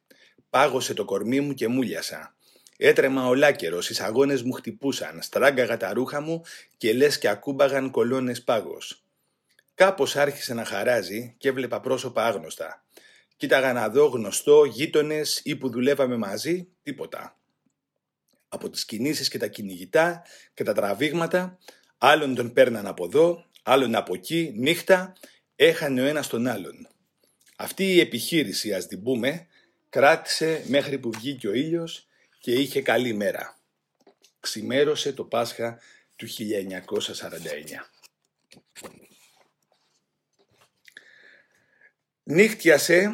Πάγωσε 0.50 0.94
το 0.94 1.04
κορμί 1.04 1.40
μου 1.40 1.54
και 1.54 1.68
μούλιασα. 1.68 2.34
Έτρεμα 2.76 3.26
ολάκερος, 3.26 3.90
οι 3.90 3.94
σαγόνες 3.94 4.42
μου 4.42 4.52
χτυπούσαν, 4.52 5.22
στράγκαγα 5.22 5.76
τα 5.76 5.92
ρούχα 5.92 6.20
μου 6.20 6.42
και 6.76 6.92
λες 6.92 7.18
και 7.18 7.28
ακούμπαγαν 7.28 7.90
κολόνες 7.90 8.42
πάγος. 8.42 9.04
Κάπως 9.74 10.16
άρχισε 10.16 10.54
να 10.54 10.64
χαράζει 10.64 11.34
και 11.38 11.48
έβλεπα 11.48 11.80
πρόσωπα 11.80 12.26
άγνωστα. 12.26 12.84
Κοίταγα 13.36 13.72
να 13.72 13.88
δω 13.88 14.06
γνωστό, 14.06 14.64
γείτονες 14.64 15.40
ή 15.44 15.56
που 15.56 15.70
δουλεύαμε 15.70 16.16
μαζί, 16.16 16.68
τίποτα. 16.82 17.38
Από 18.48 18.70
τις 18.70 18.84
κινήσεις 18.84 19.28
και 19.28 19.38
τα 19.38 19.46
κυνηγητά 19.46 20.22
και 20.54 20.64
τα 20.64 20.72
τραβήγματα, 20.72 21.58
άλλον 22.02 22.34
τον 22.34 22.52
παίρναν 22.52 22.86
από 22.86 23.04
εδώ, 23.04 23.44
άλλον 23.62 23.94
από 23.94 24.14
εκεί, 24.14 24.52
νύχτα, 24.56 25.16
έχανε 25.56 26.02
ο 26.02 26.04
ένας 26.04 26.28
τον 26.28 26.46
άλλον. 26.46 26.88
Αυτή 27.56 27.84
η 27.84 28.00
επιχείρηση, 28.00 28.72
ας 28.74 28.86
την 28.86 29.02
πούμε, 29.02 29.46
κράτησε 29.88 30.64
μέχρι 30.66 30.98
που 30.98 31.10
βγήκε 31.10 31.48
ο 31.48 31.52
ήλιος 31.52 32.06
και 32.40 32.52
είχε 32.52 32.82
καλή 32.82 33.12
μέρα. 33.12 33.58
Ξημέρωσε 34.40 35.12
το 35.12 35.24
Πάσχα 35.24 35.80
του 36.16 36.26
1949. 36.28 37.90
Νύχτιασε 42.22 43.10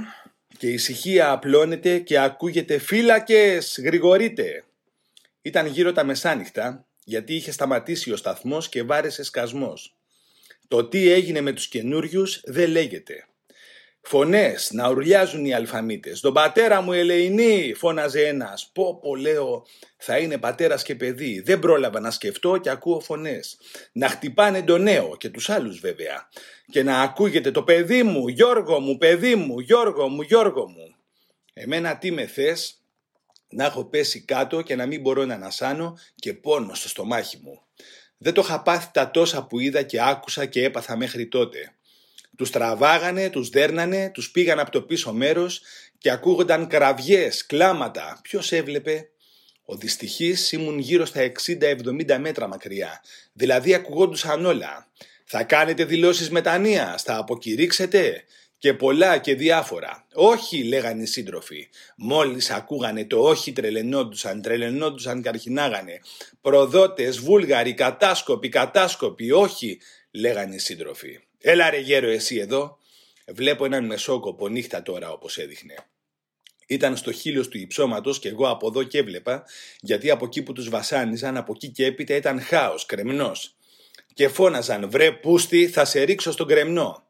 και 0.58 0.68
η 0.68 0.72
ησυχία 0.72 1.30
απλώνεται 1.30 1.98
και 1.98 2.18
ακούγεται 2.18 2.78
«Φύλακες, 2.78 3.80
γρηγορείτε!» 3.82 4.64
Ήταν 5.42 5.66
γύρω 5.66 5.92
τα 5.92 6.04
μεσάνυχτα 6.04 6.86
γιατί 7.08 7.34
είχε 7.34 7.52
σταματήσει 7.52 8.12
ο 8.12 8.16
σταθμός 8.16 8.68
και 8.68 8.82
βάρεσε 8.82 9.22
σκασμός. 9.22 9.96
Το 10.68 10.84
τι 10.84 11.10
έγινε 11.10 11.40
με 11.40 11.52
τους 11.52 11.68
καινούριους 11.68 12.40
δεν 12.44 12.70
λέγεται. 12.70 13.26
Φωνές 14.00 14.70
να 14.72 14.90
ουρλιάζουν 14.90 15.44
οι 15.44 15.54
αλφαμίτες. 15.54 16.20
«Τον 16.20 16.32
πατέρα 16.32 16.80
μου 16.80 16.92
Ελεηνή» 16.92 17.74
φώναζε 17.76 18.26
ένας. 18.26 18.70
«Πω 18.72 18.98
πω 19.02 19.16
λέω 19.16 19.66
θα 19.96 20.18
είναι 20.18 20.38
πατέρας 20.38 20.82
και 20.82 20.94
παιδί». 20.94 21.40
Δεν 21.40 21.58
πρόλαβα 21.58 22.00
να 22.00 22.10
σκεφτώ 22.10 22.56
και 22.56 22.70
ακούω 22.70 23.00
φωνές. 23.00 23.58
Να 23.92 24.08
χτυπάνε 24.08 24.62
τον 24.62 24.82
νέο 24.82 25.16
και 25.16 25.28
τους 25.28 25.50
άλλους 25.50 25.78
βέβαια. 25.80 26.28
Και 26.70 26.82
να 26.82 27.00
ακούγεται 27.00 27.50
«Το 27.50 27.62
παιδί 27.62 28.02
μου, 28.02 28.28
Γιώργο 28.28 28.80
μου, 28.80 28.98
παιδί 28.98 29.34
μου, 29.34 29.60
Γιώργο 29.60 30.08
μου, 30.08 30.22
Γιώργο 30.22 30.68
μου». 30.68 30.94
Εμένα 31.54 31.98
τι 31.98 32.10
με 32.10 32.26
θες, 32.26 32.80
να 33.48 33.64
έχω 33.64 33.84
πέσει 33.84 34.20
κάτω 34.20 34.62
και 34.62 34.76
να 34.76 34.86
μην 34.86 35.00
μπορώ 35.00 35.24
να 35.24 35.34
ανασάνω 35.34 35.98
και 36.14 36.34
πόνο 36.34 36.74
στο 36.74 36.88
στομάχι 36.88 37.38
μου. 37.42 37.60
Δεν 38.18 38.32
το 38.32 38.40
είχα 38.44 38.62
πάθει 38.62 38.88
τα 38.92 39.10
τόσα 39.10 39.46
που 39.46 39.60
είδα 39.60 39.82
και 39.82 40.02
άκουσα 40.02 40.46
και 40.46 40.64
έπαθα 40.64 40.96
μέχρι 40.96 41.26
τότε. 41.26 41.74
Τους 42.36 42.50
τραβάγανε, 42.50 43.30
τους 43.30 43.48
δέρνανε, 43.48 44.10
τους 44.14 44.30
πήγαν 44.30 44.58
από 44.58 44.70
το 44.70 44.82
πίσω 44.82 45.12
μέρος 45.12 45.60
και 45.98 46.10
ακούγονταν 46.10 46.66
κραυγές, 46.66 47.46
κλάματα. 47.46 48.18
Ποιος 48.22 48.52
έβλεπε; 48.52 49.08
Ο 49.64 49.76
δυστυχής 49.76 50.52
ήμουν 50.52 50.78
γύρω 50.78 51.04
στα 51.04 51.20
60-70 51.20 52.18
μέτρα 52.18 52.48
μακριά, 52.48 53.00
δηλαδή 53.32 53.74
ακουγόντουσαν 53.74 54.46
όλα. 54.46 54.88
Θα 55.24 55.42
κάνετε 55.42 55.84
δηλώσεις 55.84 56.30
μετανοίας, 56.30 57.02
θα 57.02 57.16
αποκηρύξετε 57.16 58.24
και 58.58 58.74
πολλά 58.74 59.18
και 59.18 59.34
διάφορα. 59.34 60.06
Όχι, 60.12 60.64
λέγανε 60.64 61.02
οι 61.02 61.06
σύντροφοι. 61.06 61.68
Μόλις 61.96 62.50
ακούγανε 62.50 63.04
το 63.04 63.18
όχι 63.18 63.52
τρελαινόντουσαν, 63.52 64.42
τρελαινόντουσαν 64.42 65.22
και 65.22 65.28
αρχινάγανε. 65.28 66.00
Προδότες, 66.40 67.18
βούλγαροι, 67.18 67.74
κατάσκοποι, 67.74 68.48
κατάσκοποι, 68.48 69.30
όχι, 69.30 69.80
λέγανε 70.10 70.54
οι 70.54 70.58
σύντροφοι. 70.58 71.20
Έλα 71.40 71.70
ρε 71.70 71.78
γέρο 71.78 72.08
εσύ 72.08 72.36
εδώ. 72.36 72.78
Βλέπω 73.26 73.64
έναν 73.64 73.86
μεσόκοπο 73.86 74.48
νύχτα 74.48 74.82
τώρα 74.82 75.10
όπως 75.10 75.38
έδειχνε. 75.38 75.74
Ήταν 76.66 76.96
στο 76.96 77.12
χείλος 77.12 77.48
του 77.48 77.58
υψώματος 77.58 78.18
και 78.18 78.28
εγώ 78.28 78.48
από 78.48 78.66
εδώ 78.66 78.82
και 78.82 78.98
έβλεπα, 78.98 79.44
γιατί 79.80 80.10
από 80.10 80.24
εκεί 80.24 80.42
που 80.42 80.52
τους 80.52 80.68
βασάνιζαν, 80.68 81.36
από 81.36 81.52
εκεί 81.54 81.68
και 81.68 81.84
έπειτα 81.84 82.14
ήταν 82.14 82.40
χάος, 82.40 82.86
κρεμνός. 82.86 83.56
Και 84.14 84.28
φώναζαν, 84.28 84.90
βρε 84.90 85.12
πούστη, 85.12 85.68
θα 85.68 85.84
σε 85.84 86.02
ρίξω 86.02 86.32
στον 86.32 86.46
κρεμνό. 86.46 87.05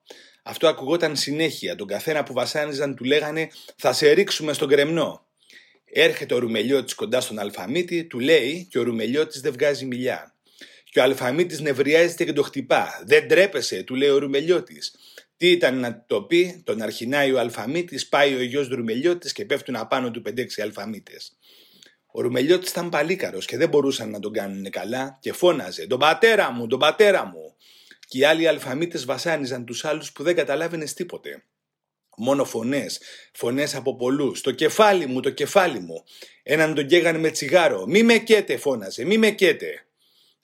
Αυτό 0.48 0.68
ακουγόταν 0.68 1.16
συνέχεια. 1.16 1.76
Τον 1.76 1.86
καθένα 1.86 2.22
που 2.22 2.32
βασάνιζαν 2.32 2.94
του 2.94 3.04
λέγανε, 3.04 3.48
θα 3.76 3.92
σε 3.92 4.10
ρίξουμε 4.10 4.52
στον 4.52 4.68
κρεμνό. 4.68 5.26
Έρχεται 5.84 6.34
ο 6.34 6.38
Ρουμελιώτης 6.38 6.94
κοντά 6.94 7.20
στον 7.20 7.38
Αλφαμίτη, 7.38 8.04
του 8.04 8.18
λέει 8.18 8.66
και 8.70 8.78
ο 8.78 8.82
Ρουμελιώτης 8.82 9.40
δεν 9.40 9.52
βγάζει 9.52 9.84
μιλιά. 9.84 10.34
Και 10.90 10.98
ο 11.00 11.02
Αλφαμίτης 11.02 11.60
νευριάζεται 11.60 12.24
και 12.24 12.32
το 12.32 12.42
χτυπά. 12.42 13.02
Δεν 13.06 13.28
τρέπεσαι, 13.28 13.82
του 13.82 13.94
λέει 13.94 14.08
ο 14.08 14.18
Ρουμελιώτης. 14.18 14.94
Τι 15.36 15.50
ήταν 15.50 15.80
να 15.80 16.04
το 16.06 16.22
πει, 16.22 16.62
τον 16.64 16.82
αρχινάει 16.82 17.32
ο 17.32 17.38
Αλφαμίτης, 17.38 18.08
πάει 18.08 18.34
ο 18.34 18.42
γιος 18.42 18.68
Ρουμελιώτης 18.68 19.32
και 19.32 19.44
πέφτουν 19.44 19.76
απάνω 19.76 20.10
του 20.10 20.22
5-6 20.22 20.62
Αλφαμίτες. 20.62 21.32
Ο 22.06 22.20
Ρουμελιώτης 22.20 22.70
ήταν 22.70 22.88
παλίκαρος 22.88 23.46
και 23.46 23.56
δεν 23.56 23.68
μπορούσαν 23.68 24.10
να 24.10 24.18
τον 24.18 24.32
κάνουν 24.32 24.70
καλά 24.70 25.18
και 25.20 25.32
φώναζε: 25.32 25.86
Τον 25.86 25.98
πατέρα 25.98 26.50
μου, 26.50 26.66
τον 26.66 26.78
πατέρα 26.78 27.24
μου. 27.24 27.56
Και 28.08 28.18
οι 28.18 28.24
άλλοι 28.24 28.46
Αλφαμίτες 28.46 29.04
βασάνιζαν 29.04 29.64
τους 29.64 29.84
άλλους 29.84 30.12
που 30.12 30.22
δεν 30.22 30.34
καταλάβαινες 30.34 30.94
τίποτε. 30.94 31.44
Μόνο 32.16 32.44
φωνές, 32.44 33.00
φωνές 33.32 33.74
από 33.74 33.96
πολλούς. 33.96 34.40
Το 34.40 34.50
κεφάλι 34.50 35.06
μου, 35.06 35.20
το 35.20 35.30
κεφάλι 35.30 35.78
μου. 35.78 36.04
Έναν 36.42 36.74
τον 36.74 36.86
καίγανε 36.86 37.18
με 37.18 37.30
τσιγάρο. 37.30 37.86
Μη 37.86 38.02
με 38.02 38.18
καίτε, 38.18 38.56
φώναζε, 38.56 39.04
μη 39.04 39.18
με 39.18 39.30
καίτε. 39.30 39.86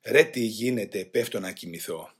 Ρε 0.03 0.25
τι 0.25 0.41
γίνεται, 0.41 1.05
πέφτω 1.05 1.41
να 1.41 1.53
κοιμηθώ. 1.53 2.11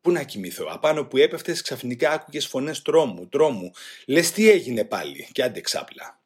Πού 0.00 0.10
να 0.10 0.22
κοιμηθώ, 0.22 0.66
απάνω 0.70 1.04
που 1.04 1.16
έπεφτες 1.16 1.62
ξαφνικά 1.62 2.10
άκουγες 2.10 2.46
φωνές 2.46 2.82
τρόμου, 2.82 3.28
τρόμου. 3.28 3.70
Λες 4.06 4.32
τι 4.32 4.50
έγινε 4.50 4.84
πάλι, 4.84 5.28
και 5.32 5.42
άντε 5.42 5.60
ξάπλα. 5.60 6.20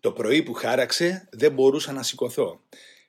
Το 0.00 0.12
πρωί 0.12 0.42
που 0.42 0.52
χάραξε 0.52 1.28
δεν 1.30 1.52
μπορούσα 1.52 1.92
να 1.92 2.02
σηκωθώ. 2.02 2.60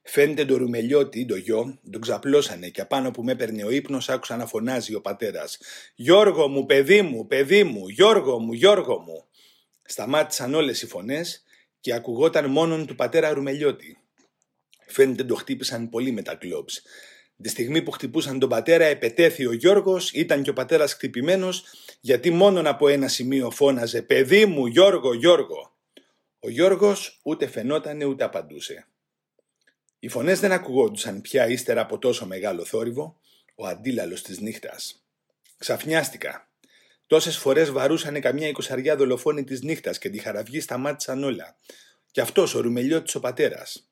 Φαίνεται 0.08 0.46
το 0.46 0.58
ρουμελιώτη, 0.58 1.26
το 1.26 1.36
γιο, 1.36 1.80
τον 1.92 2.02
ξαπλώσανε 2.02 2.70
και 2.70 2.82
απάνω 2.82 3.12
που 3.12 3.24
με 3.24 3.32
έπαιρνε 3.32 3.64
ο 3.64 3.70
ύπνος 3.70 4.10
άκουσα 4.10 4.36
να 4.36 4.46
φωνάζει 4.46 4.96
ο 4.96 5.02
πατέρας. 5.02 5.58
Γιώργο 5.96 6.48
μου, 6.48 6.66
παιδί 6.66 7.02
μου, 7.02 7.28
παιδί 7.28 7.64
μου, 7.64 7.88
Γιώργο 7.88 8.40
μου, 8.40 8.54
Γιώργο 8.54 9.00
μου. 9.00 9.26
Σταμάτησαν 9.82 10.54
όλες 10.54 10.82
οι 10.82 10.88
φωνές 10.88 11.44
και 11.80 11.94
ακουγόταν 11.94 12.50
μόνον 12.50 12.86
του 12.86 12.96
πατέρα 12.96 13.34
ρουμελιώτη. 13.34 13.98
Φαίνεται 14.88 15.24
το 15.24 15.36
χτύπησαν 15.36 15.90
πολύ 15.90 16.12
με 16.12 16.22
τα 16.22 16.36
κλόψ. 16.36 16.82
Τη 17.42 17.50
στιγμή 17.50 17.82
που 17.82 17.92
χτυπούσαν 17.92 18.40
τον 18.40 18.50
πατέρα, 18.50 18.86
επετέθη 18.86 19.46
ο 19.46 19.54
Γιώργος, 19.54 20.12
ήταν 20.12 20.44
και 20.44 20.50
ο 20.50 20.54
πατέρας 20.54 20.94
χτυπημένος, 20.94 21.64
γιατί 22.00 22.30
μόνον 22.30 22.68
από 22.68 22.88
ένα 22.88 23.08
σημείο 23.08 23.52
φώναζε 23.52 24.02
Παιδί 24.02 24.46
μου, 24.46 24.66
Γιώργο, 24.66 25.14
Γιώργο. 25.14 25.76
Ο 26.40 26.50
Γιώργος 26.50 27.20
ούτε 27.24 27.48
φαινότανε 27.48 28.06
ούτε 28.06 28.24
απαντούσε. 28.24 28.88
Οι 30.06 30.10
φωνές 30.10 30.40
δεν 30.40 30.52
ακουγόντουσαν 30.52 31.22
πια 31.22 31.48
ύστερα 31.48 31.82
από 31.82 31.98
τόσο 31.98 32.26
μεγάλο 32.26 32.66
θόρυβο, 32.66 33.20
ο 33.56 33.68
αντίλαλος 33.68 34.22
της 34.22 34.40
νύχτας. 34.40 35.06
Ξαφνιάστηκα. 35.58 36.50
Τόσες 37.08 37.38
φορές 37.38 37.72
βαρούσανε 37.72 38.20
καμιά 38.20 38.48
εικοσαριά 38.48 38.96
δολοφόνη 38.96 39.44
της 39.44 39.62
νύχτας 39.62 39.98
και 39.98 40.10
τη 40.10 40.18
χαραυγή 40.18 40.60
σταμάτησαν 40.60 41.24
όλα. 41.24 41.58
Κι 42.12 42.22
αυτός 42.22 42.54
ο 42.56 42.62
ρουμελιώτης 42.62 43.16
ο 43.16 43.20
πατέρας. 43.20 43.90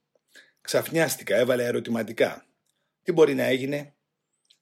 Ξαφνιάστηκα, 0.61 1.35
έβαλα 1.35 1.63
ερωτηματικά. 1.63 2.45
Τι 3.03 3.11
μπορεί 3.11 3.35
να 3.35 3.43
έγινε; 3.43 3.93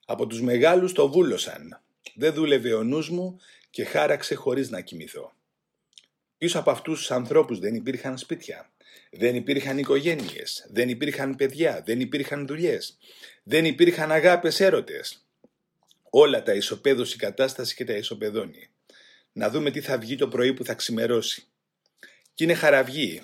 Από 0.05 0.27
τους 0.27 0.41
μεγάλους 0.41 0.93
το 0.93 1.11
βούλωσαν. 1.11 1.81
Δεν 2.15 2.33
δούλευε 2.33 2.73
ο 2.73 2.83
νους 2.83 3.09
μου 3.09 3.39
και 3.69 3.83
χάραξε 3.83 4.35
χωρίς 4.35 4.69
να 4.69 4.81
κοιμηθώ. 4.81 5.33
Πίσω 6.37 6.59
από 6.59 6.71
αυτούς 6.71 6.99
τους 6.99 7.11
ανθρώπους 7.11 7.59
δεν 7.59 7.75
υπήρχαν 7.75 8.17
σπίτια. 8.17 8.71
Δεν 9.13 9.35
υπήρχαν 9.35 9.77
οικογένειες. 9.77 10.65
Δεν 10.69 10.89
υπήρχαν 10.89 11.35
παιδιά. 11.35 11.81
Δεν 11.85 11.99
υπήρχαν 11.99 12.47
δουλειές. 12.47 12.97
Δεν 13.43 13.65
υπήρχαν 13.65 14.11
αγάπες 14.11 14.59
έρωτες. 14.59 15.25
Όλα 16.09 16.43
τα 16.43 16.53
ισοπαίδωσε 16.53 17.13
η 17.15 17.17
κατάσταση 17.17 17.75
και 17.75 17.85
τα 17.85 17.93
ισοπεδώνει. 17.93 18.69
Να 19.31 19.49
δούμε 19.49 19.71
τι 19.71 19.81
θα 19.81 19.97
βγει 19.97 20.15
το 20.15 20.27
πρωί 20.27 20.53
που 20.53 20.65
θα 20.65 20.73
ξημερώσει. 20.73 21.43
Κι 22.33 22.43
είναι 22.43 22.53
χαραυγή. 22.53 23.21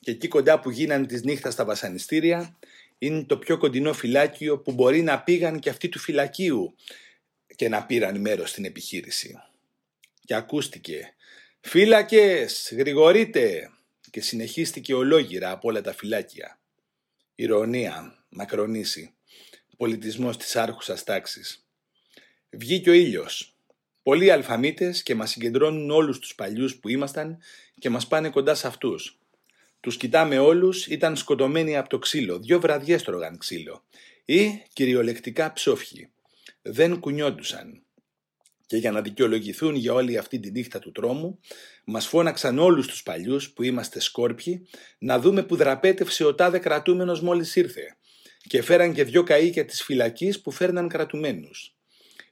Και 0.00 0.10
εκεί 0.10 0.28
κοντά 0.28 0.60
που 0.60 0.70
γίνανε 0.70 1.06
τις 1.06 1.22
νύχτας 1.22 1.54
τα 1.54 1.64
βασανιστήρια 1.64 2.56
είναι 2.98 3.24
το 3.24 3.38
πιο 3.38 3.58
κοντινό 3.58 3.92
φυλάκιο 3.92 4.58
που 4.58 4.72
μπορεί 4.72 5.02
να 5.02 5.22
πήγαν 5.22 5.58
και 5.58 5.70
αυτοί 5.70 5.88
του 5.88 5.98
φυλακίου 5.98 6.74
και 7.56 7.68
να 7.68 7.86
πήραν 7.86 8.20
μέρος 8.20 8.50
στην 8.50 8.64
επιχείρηση. 8.64 9.38
Και 10.24 10.34
ακούστηκε 10.34 11.14
«Φύλακες, 11.60 12.72
γρηγορείτε» 12.76 13.70
και 14.12 14.20
συνεχίστηκε 14.20 14.94
ολόγυρα 14.94 15.50
από 15.50 15.68
όλα 15.68 15.80
τα 15.80 15.92
φυλάκια. 15.92 16.60
Ηρωνία, 17.34 18.24
μακρονίση, 18.28 19.14
πολιτισμός 19.76 20.36
της 20.36 20.56
άρχουσας 20.56 21.04
τάξης. 21.04 21.66
Βγήκε 22.50 22.90
ο 22.90 22.92
ήλιος. 22.92 23.56
Πολλοί 24.02 24.30
αλφαμίτες 24.30 25.02
και 25.02 25.14
μας 25.14 25.30
συγκεντρώνουν 25.30 25.90
όλους 25.90 26.18
τους 26.18 26.34
παλιούς 26.34 26.76
που 26.76 26.88
ήμασταν 26.88 27.38
και 27.78 27.90
μας 27.90 28.06
πάνε 28.06 28.30
κοντά 28.30 28.54
σε 28.54 28.66
αυτούς. 28.66 29.18
Τους 29.80 29.96
κοιτάμε 29.96 30.38
όλους, 30.38 30.86
ήταν 30.86 31.16
σκοτωμένοι 31.16 31.76
από 31.76 31.88
το 31.88 31.98
ξύλο, 31.98 32.38
δυο 32.38 32.60
βραδιές 32.60 33.02
τρώγαν 33.02 33.38
ξύλο. 33.38 33.84
Ή 34.24 34.62
κυριολεκτικά 34.72 35.52
ψόφιοι. 35.52 36.10
Δεν 36.62 37.00
κουνιόντουσαν. 37.00 37.82
Και 38.72 38.78
για 38.78 38.90
να 38.90 39.00
δικαιολογηθούν 39.00 39.74
για 39.74 39.92
όλη 39.92 40.18
αυτή 40.18 40.40
τη 40.40 40.50
νύχτα 40.50 40.78
του 40.78 40.92
τρόμου, 40.92 41.38
μας 41.84 42.06
φώναξαν 42.06 42.58
όλους 42.58 42.86
τους 42.86 43.02
παλιούς 43.02 43.50
που 43.50 43.62
είμαστε 43.62 44.00
σκόρπιοι 44.00 44.68
να 44.98 45.18
δούμε 45.18 45.42
που 45.42 45.56
δραπέτευσε 45.56 46.24
ο 46.24 46.34
τάδε 46.34 46.58
κρατούμενος 46.58 47.20
μόλις 47.20 47.56
ήρθε. 47.56 47.96
Και 48.42 48.62
φέραν 48.62 48.92
και 48.92 49.04
δυο 49.04 49.24
καΐκια 49.26 49.64
της 49.66 49.82
φυλακής 49.82 50.40
που 50.40 50.50
φέρναν 50.50 50.88
κρατουμένους. 50.88 51.76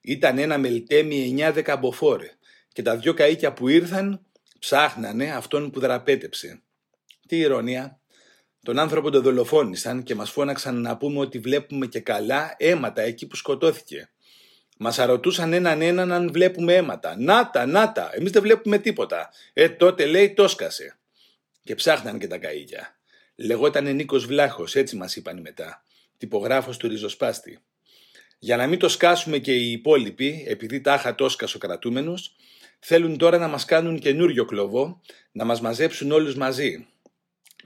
Ήταν 0.00 0.38
ένα 0.38 0.58
μελτέμι 0.58 1.22
εννιά 1.22 1.52
δεκαμποφόρε 1.52 2.30
και 2.72 2.82
τα 2.82 2.96
δυο 2.96 3.14
καΐκια 3.16 3.52
που 3.56 3.68
ήρθαν 3.68 4.26
ψάχνανε 4.58 5.32
αυτόν 5.32 5.70
που 5.70 5.80
δραπέτεψε. 5.80 6.62
Τι 7.26 7.38
ηρωνία. 7.38 8.00
Τον 8.62 8.78
άνθρωπο 8.78 9.10
τον 9.10 9.22
δολοφόνησαν 9.22 10.02
και 10.02 10.14
μας 10.14 10.30
φώναξαν 10.30 10.80
να 10.80 10.96
πούμε 10.96 11.18
ότι 11.18 11.38
βλέπουμε 11.38 11.86
και 11.86 12.00
καλά 12.00 12.54
αίματα 12.58 13.02
εκεί 13.02 13.26
που 13.26 13.36
σκοτώθηκε. 13.36 14.10
Μας 14.82 14.98
αρωτούσαν 14.98 15.52
έναν 15.52 15.82
έναν 15.82 16.12
αν 16.12 16.32
βλέπουμε 16.32 16.74
αίματα. 16.74 17.14
Νάτα, 17.18 17.66
νάτα, 17.66 18.10
εμείς 18.12 18.30
δεν 18.30 18.42
βλέπουμε 18.42 18.78
τίποτα. 18.78 19.30
Ε, 19.52 19.68
τότε 19.68 20.06
λέει 20.06 20.32
το 20.32 20.48
σκασε. 20.48 20.96
Και 21.62 21.74
ψάχναν 21.74 22.18
και 22.18 22.26
τα 22.26 22.36
καΐκια. 22.36 22.98
Λεγότανε 23.36 23.92
Νίκος 23.92 24.26
Βλάχος, 24.26 24.74
έτσι 24.74 24.96
μας 24.96 25.16
είπαν 25.16 25.40
μετά. 25.40 25.82
Τυπογράφος 26.18 26.76
του 26.76 26.88
ριζοσπάστη. 26.88 27.58
Για 28.38 28.56
να 28.56 28.66
μην 28.66 28.78
το 28.78 28.88
σκάσουμε 28.88 29.38
και 29.38 29.54
οι 29.54 29.70
υπόλοιποι, 29.72 30.44
επειδή 30.48 30.80
τάχα 30.80 31.14
το 31.14 31.28
σκασο 31.28 31.58
κρατούμενος, 31.58 32.34
θέλουν 32.78 33.18
τώρα 33.18 33.38
να 33.38 33.48
μας 33.48 33.64
κάνουν 33.64 33.98
καινούριο 33.98 34.44
κλωβό, 34.44 35.00
να 35.32 35.44
μας 35.44 35.60
μαζέψουν 35.60 36.10
όλους 36.12 36.34
μαζί. 36.34 36.86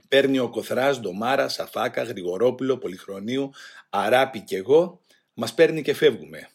Παίρνει 0.07 0.39
ο 0.39 0.49
Κοθράς, 0.49 0.99
Ντομάρας, 0.99 1.53
Σαφάκα, 1.53 2.03
Γρηγορόπουλο, 2.03 2.77
Πολυχρονίου, 2.77 3.51
Αράπη 3.89 4.41
και 4.41 4.55
εγώ, 4.55 5.01
μας 5.33 5.53
παίρνει 5.53 5.81
και 5.81 5.93
φεύγουμε. 5.93 6.49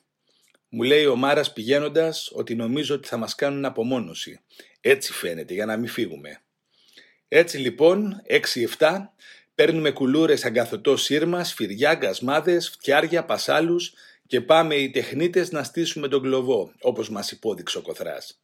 Μου 0.72 0.82
λέει 0.82 1.06
ο 1.06 1.16
Μάρας 1.16 1.52
πηγαίνοντας 1.52 2.30
ότι 2.32 2.54
νομίζω 2.54 2.94
ότι 2.94 3.08
θα 3.08 3.16
μας 3.16 3.34
κάνουν 3.34 3.64
απομόνωση. 3.64 4.40
Έτσι 4.80 5.12
φαίνεται 5.12 5.54
για 5.54 5.66
να 5.66 5.76
μην 5.76 5.88
φύγουμε. 5.88 6.40
Έτσι 7.28 7.58
λοιπόν, 7.58 8.22
6-7, 8.78 9.14
παίρνουμε 9.54 9.90
κουλούρες 9.90 10.44
αγκαθωτό 10.44 10.96
σύρμα, 10.96 11.44
σφυριά, 11.44 11.94
γκασμάδες, 11.94 12.70
φτιάρια, 12.70 13.24
πασάλους 13.24 13.92
και 14.26 14.40
πάμε 14.40 14.74
οι 14.74 14.90
τεχνίτες 14.90 15.50
να 15.50 15.62
στήσουμε 15.62 16.08
τον 16.08 16.22
κλωβό, 16.22 16.72
όπως 16.80 17.10
μας 17.10 17.30
υπόδειξε 17.30 17.78
ο 17.78 17.82
Κοθράς. 17.82 18.40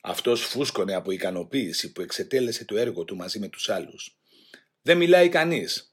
Αυτός 0.00 0.44
φούσκωνε 0.44 0.94
από 0.94 1.10
ικανοποίηση 1.10 1.92
που 1.92 2.00
εξετέλεσε 2.00 2.64
το 2.64 2.76
έργο 2.76 3.04
του 3.04 3.16
μαζί 3.16 3.38
με 3.38 3.48
τους 3.48 3.68
άλλους. 3.68 4.16
Δεν 4.82 4.96
μιλάει 4.96 5.28
κανείς. 5.28 5.89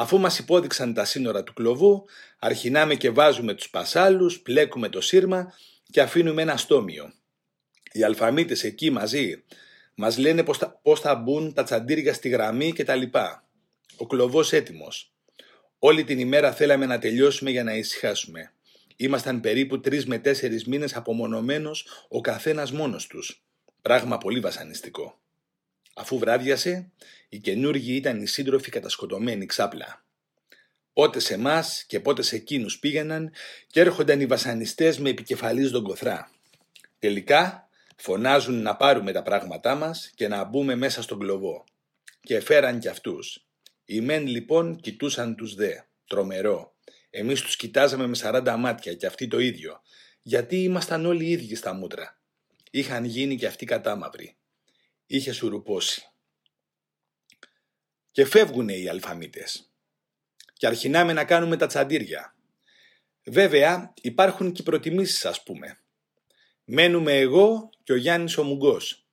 Αφού 0.00 0.18
μας 0.18 0.38
υπόδειξαν 0.38 0.94
τα 0.94 1.04
σύνορα 1.04 1.42
του 1.42 1.52
κλωβού, 1.52 2.04
αρχινάμε 2.38 2.94
και 2.94 3.10
βάζουμε 3.10 3.54
τους 3.54 3.70
πασάλους, 3.70 4.40
πλέκουμε 4.40 4.88
το 4.88 5.00
σύρμα 5.00 5.54
και 5.90 6.00
αφήνουμε 6.00 6.42
ένα 6.42 6.56
στόμιο. 6.56 7.12
Οι 7.92 8.02
αλφαμίτες 8.02 8.64
εκεί 8.64 8.90
μαζί 8.90 9.44
μας 9.94 10.18
λένε 10.18 10.44
πώς 10.44 10.58
θα, 10.58 10.80
πώς 10.82 11.00
θα 11.00 11.14
μπουν 11.14 11.52
τα 11.52 11.62
τσαντήρια 11.62 12.14
στη 12.14 12.28
γραμμή 12.28 12.72
και 12.72 12.84
τα 12.84 12.94
λοιπά. 12.94 13.48
Ο 13.96 14.06
κλωβός 14.06 14.52
έτοιμος. 14.52 15.12
Όλη 15.78 16.04
την 16.04 16.18
ημέρα 16.18 16.52
θέλαμε 16.52 16.86
να 16.86 16.98
τελειώσουμε 16.98 17.50
για 17.50 17.64
να 17.64 17.74
ησυχάσουμε. 17.74 18.52
Ήμασταν 18.96 19.40
περίπου 19.40 19.80
τρεις 19.80 20.06
με 20.06 20.18
τέσσερις 20.18 20.66
μήνες 20.66 20.96
απομονωμένος 20.96 22.06
ο 22.08 22.20
καθένας 22.20 22.72
μόνος 22.72 23.06
τους. 23.06 23.44
Πράγμα 23.82 24.18
πολύ 24.18 24.40
βασανιστικό. 24.40 25.19
Αφού 25.94 26.18
βράδιασε, 26.18 26.90
οι 27.28 27.38
καινούργοι 27.38 27.94
ήταν 27.94 28.22
οι 28.22 28.26
σύντροφοι 28.26 28.70
κατασκοτωμένοι 28.70 29.46
ξάπλα. 29.46 30.04
Πότε 30.92 31.20
σε 31.20 31.34
εμάς 31.34 31.84
και 31.84 32.00
πότε 32.00 32.22
σε 32.22 32.36
εκείνους 32.36 32.78
πήγαιναν 32.78 33.32
και 33.66 33.80
έρχονταν 33.80 34.20
οι 34.20 34.26
βασανιστές 34.26 34.98
με 34.98 35.10
επικεφαλής 35.10 35.70
τον 35.70 35.82
κοθρά. 35.82 36.30
Τελικά 36.98 37.68
φωνάζουν 37.96 38.62
να 38.62 38.76
πάρουμε 38.76 39.12
τα 39.12 39.22
πράγματά 39.22 39.74
μας 39.74 40.10
και 40.14 40.28
να 40.28 40.44
μπούμε 40.44 40.74
μέσα 40.74 41.02
στον 41.02 41.18
κλωβό. 41.18 41.64
Και 42.20 42.40
φέραν 42.40 42.78
κι 42.78 42.88
αυτούς. 42.88 43.46
Οι 43.84 44.00
μεν 44.00 44.26
λοιπόν 44.26 44.80
κοιτούσαν 44.80 45.36
τους 45.36 45.54
δε. 45.54 45.74
Τρομερό. 46.06 46.74
Εμείς 47.10 47.40
τους 47.40 47.56
κοιτάζαμε 47.56 48.06
με 48.06 48.16
40 48.22 48.54
μάτια 48.58 48.94
και 48.94 49.06
αυτοί 49.06 49.28
το 49.28 49.38
ίδιο. 49.38 49.80
Γιατί 50.22 50.62
ήμασταν 50.62 51.06
όλοι 51.06 51.24
οι 51.24 51.30
ίδιοι 51.30 51.54
στα 51.54 51.72
μούτρα. 51.72 52.20
Είχαν 52.70 53.04
γίνει 53.04 53.36
και 53.36 53.46
αυτοί 53.46 53.64
κατάμαυροι. 53.64 54.36
Είχε 55.12 55.32
σουρουπώσει. 55.32 56.02
Και 58.10 58.24
φεύγουνε 58.24 58.76
οι 58.76 58.88
αλφαμίτες. 58.88 59.70
Και 60.52 60.66
αρχινάμε 60.66 61.12
να 61.12 61.24
κάνουμε 61.24 61.56
τα 61.56 61.66
τσαντήρια. 61.66 62.36
Βέβαια 63.24 63.92
υπάρχουν 64.00 64.52
και 64.52 64.62
προτιμήσεις 64.62 65.24
ας 65.24 65.42
πούμε. 65.42 65.80
Μένουμε 66.64 67.18
εγώ 67.18 67.70
και 67.82 67.92
ο 67.92 67.96
Γιάννης 67.96 68.36
ο 68.36 68.42
Μουγκός. 68.42 69.06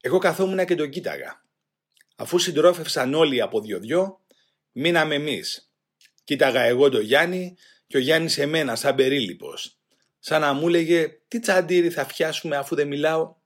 Εγώ 0.00 0.18
καθόμουν 0.18 0.66
και 0.66 0.74
τον 0.74 0.90
κοίταγα. 0.90 1.44
Αφού 2.16 2.38
συντρόφευσαν 2.38 3.14
όλοι 3.14 3.40
από 3.40 3.60
δυο-δυο, 3.60 4.20
μείναμε 4.72 5.14
εμείς. 5.14 5.72
Κοίταγα 6.24 6.60
εγώ 6.60 6.88
τον 6.88 7.00
Γιάννη 7.00 7.56
και 7.86 7.96
ο 7.96 8.00
Γιάννης 8.00 8.38
εμένα 8.38 8.76
σαν 8.76 8.94
περίληπος. 8.94 9.78
Σαν 10.18 10.40
να 10.40 10.52
μου 10.52 10.68
έλεγε 10.68 11.18
τι 11.28 11.40
τσαντήρι 11.40 11.90
θα 11.90 12.06
φτιάσουμε 12.06 12.56
αφού 12.56 12.74
δεν 12.74 12.86
μιλάω. 12.86 13.36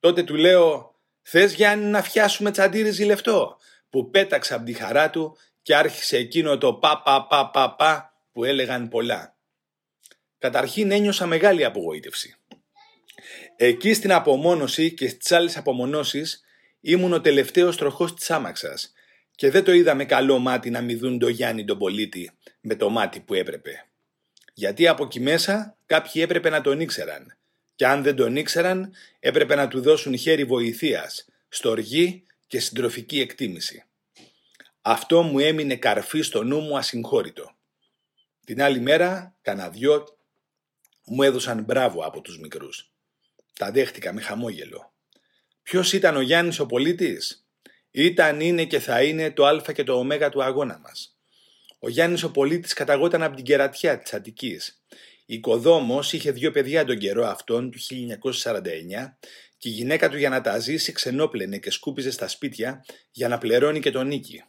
Τότε 0.00 0.22
του 0.22 0.34
λέω 0.34 0.96
θες 1.30 1.54
Γιάννη 1.54 1.84
να 1.84 2.02
φτιάσουμε 2.02 2.50
τσαντήρι 2.50 2.90
ζηλευτό 2.90 3.58
που 3.90 4.10
πέταξα 4.10 4.54
από 4.54 4.64
τη 4.64 4.72
χαρά 4.72 5.10
του 5.10 5.36
και 5.62 5.76
άρχισε 5.76 6.16
εκείνο 6.16 6.58
το 6.58 6.74
πα 6.74 7.02
πα 7.02 7.26
πα 7.26 7.50
πα 7.50 7.74
πα 7.74 8.14
που 8.32 8.44
έλεγαν 8.44 8.88
πολλά. 8.88 9.36
Καταρχήν 10.38 10.90
ένιωσα 10.90 11.26
μεγάλη 11.26 11.64
απογοήτευση. 11.64 12.36
Εκεί 13.56 13.94
στην 13.94 14.12
απομόνωση 14.12 14.94
και 14.94 15.08
στις 15.08 15.32
άλλες 15.32 15.56
απομονώσεις 15.56 16.44
ήμουν 16.80 17.12
ο 17.12 17.20
τελευταίος 17.20 17.76
τροχός 17.76 18.14
της 18.14 18.30
άμαξας 18.30 18.92
και 19.34 19.50
δεν 19.50 19.64
το 19.64 19.72
είδα 19.72 19.94
με 19.94 20.04
καλό 20.04 20.38
μάτι 20.38 20.70
να 20.70 20.80
δουν 20.98 21.18
το 21.18 21.28
Γιάννη 21.28 21.64
τον 21.64 21.78
πολίτη 21.78 22.30
με 22.60 22.74
το 22.74 22.90
μάτι 22.90 23.20
που 23.20 23.34
έπρεπε. 23.34 23.86
Γιατί 24.54 24.88
από 24.88 25.04
εκεί 25.04 25.20
μέσα 25.20 25.76
κάποιοι 25.86 26.22
έπρεπε 26.24 26.48
να 26.50 26.60
τον 26.60 26.80
ήξεραν 26.80 27.38
και 27.78 27.86
αν 27.86 28.02
δεν 28.02 28.16
τον 28.16 28.36
ήξεραν 28.36 28.92
έπρεπε 29.20 29.54
να 29.54 29.68
του 29.68 29.80
δώσουν 29.80 30.18
χέρι 30.18 30.44
βοηθείας, 30.44 31.24
στοργή 31.48 32.24
και 32.46 32.60
συντροφική 32.60 33.20
εκτίμηση. 33.20 33.84
Αυτό 34.82 35.22
μου 35.22 35.38
έμεινε 35.38 35.76
καρφί 35.76 36.20
στο 36.20 36.42
νου 36.42 36.60
μου 36.60 36.76
ασυγχώρητο. 36.76 37.56
Την 38.44 38.62
άλλη 38.62 38.80
μέρα, 38.80 39.36
κανένα 39.42 39.68
δυο 39.70 40.18
μου 41.04 41.22
έδωσαν 41.22 41.62
μπράβο 41.64 42.04
από 42.04 42.20
τους 42.20 42.38
μικρούς. 42.38 42.90
Τα 43.52 43.70
δέχτηκα 43.70 44.12
με 44.12 44.20
χαμόγελο. 44.20 44.92
Ποιος 45.62 45.92
ήταν 45.92 46.16
ο 46.16 46.20
Γιάννης 46.20 46.58
ο 46.58 46.66
πολίτης; 46.66 47.46
Ήταν, 47.90 48.40
είναι 48.40 48.64
και 48.64 48.78
θα 48.78 49.02
είναι 49.02 49.30
το 49.30 49.46
α 49.46 49.72
και 49.72 49.84
το 49.84 49.98
ω 49.98 50.28
του 50.30 50.42
αγώνα 50.42 50.78
μας. 50.78 51.18
Ο 51.78 51.88
Γιάννης 51.88 52.22
ο 52.22 52.30
πολίτης 52.30 52.72
καταγόταν 52.72 53.22
από 53.22 53.36
την 53.36 53.44
κερατιά 53.44 53.98
της 53.98 54.12
Αττικής. 54.12 54.82
Η 55.30 55.34
οικοδόμος 55.34 56.12
είχε 56.12 56.30
δύο 56.30 56.50
παιδιά 56.50 56.84
τον 56.84 56.98
καιρό 56.98 57.26
αυτόν 57.26 57.70
του 57.70 57.78
1949 57.78 58.62
και 59.58 59.68
η 59.68 59.72
γυναίκα 59.72 60.08
του 60.08 60.16
για 60.16 60.28
να 60.28 60.40
τα 60.40 60.58
ζήσει 60.58 60.92
ξενόπλαινε 60.92 61.58
και 61.58 61.70
σκούπιζε 61.70 62.10
στα 62.10 62.28
σπίτια 62.28 62.84
για 63.10 63.28
να 63.28 63.38
πληρώνει 63.38 63.80
και 63.80 63.90
τον 63.90 64.06
νίκη. 64.06 64.44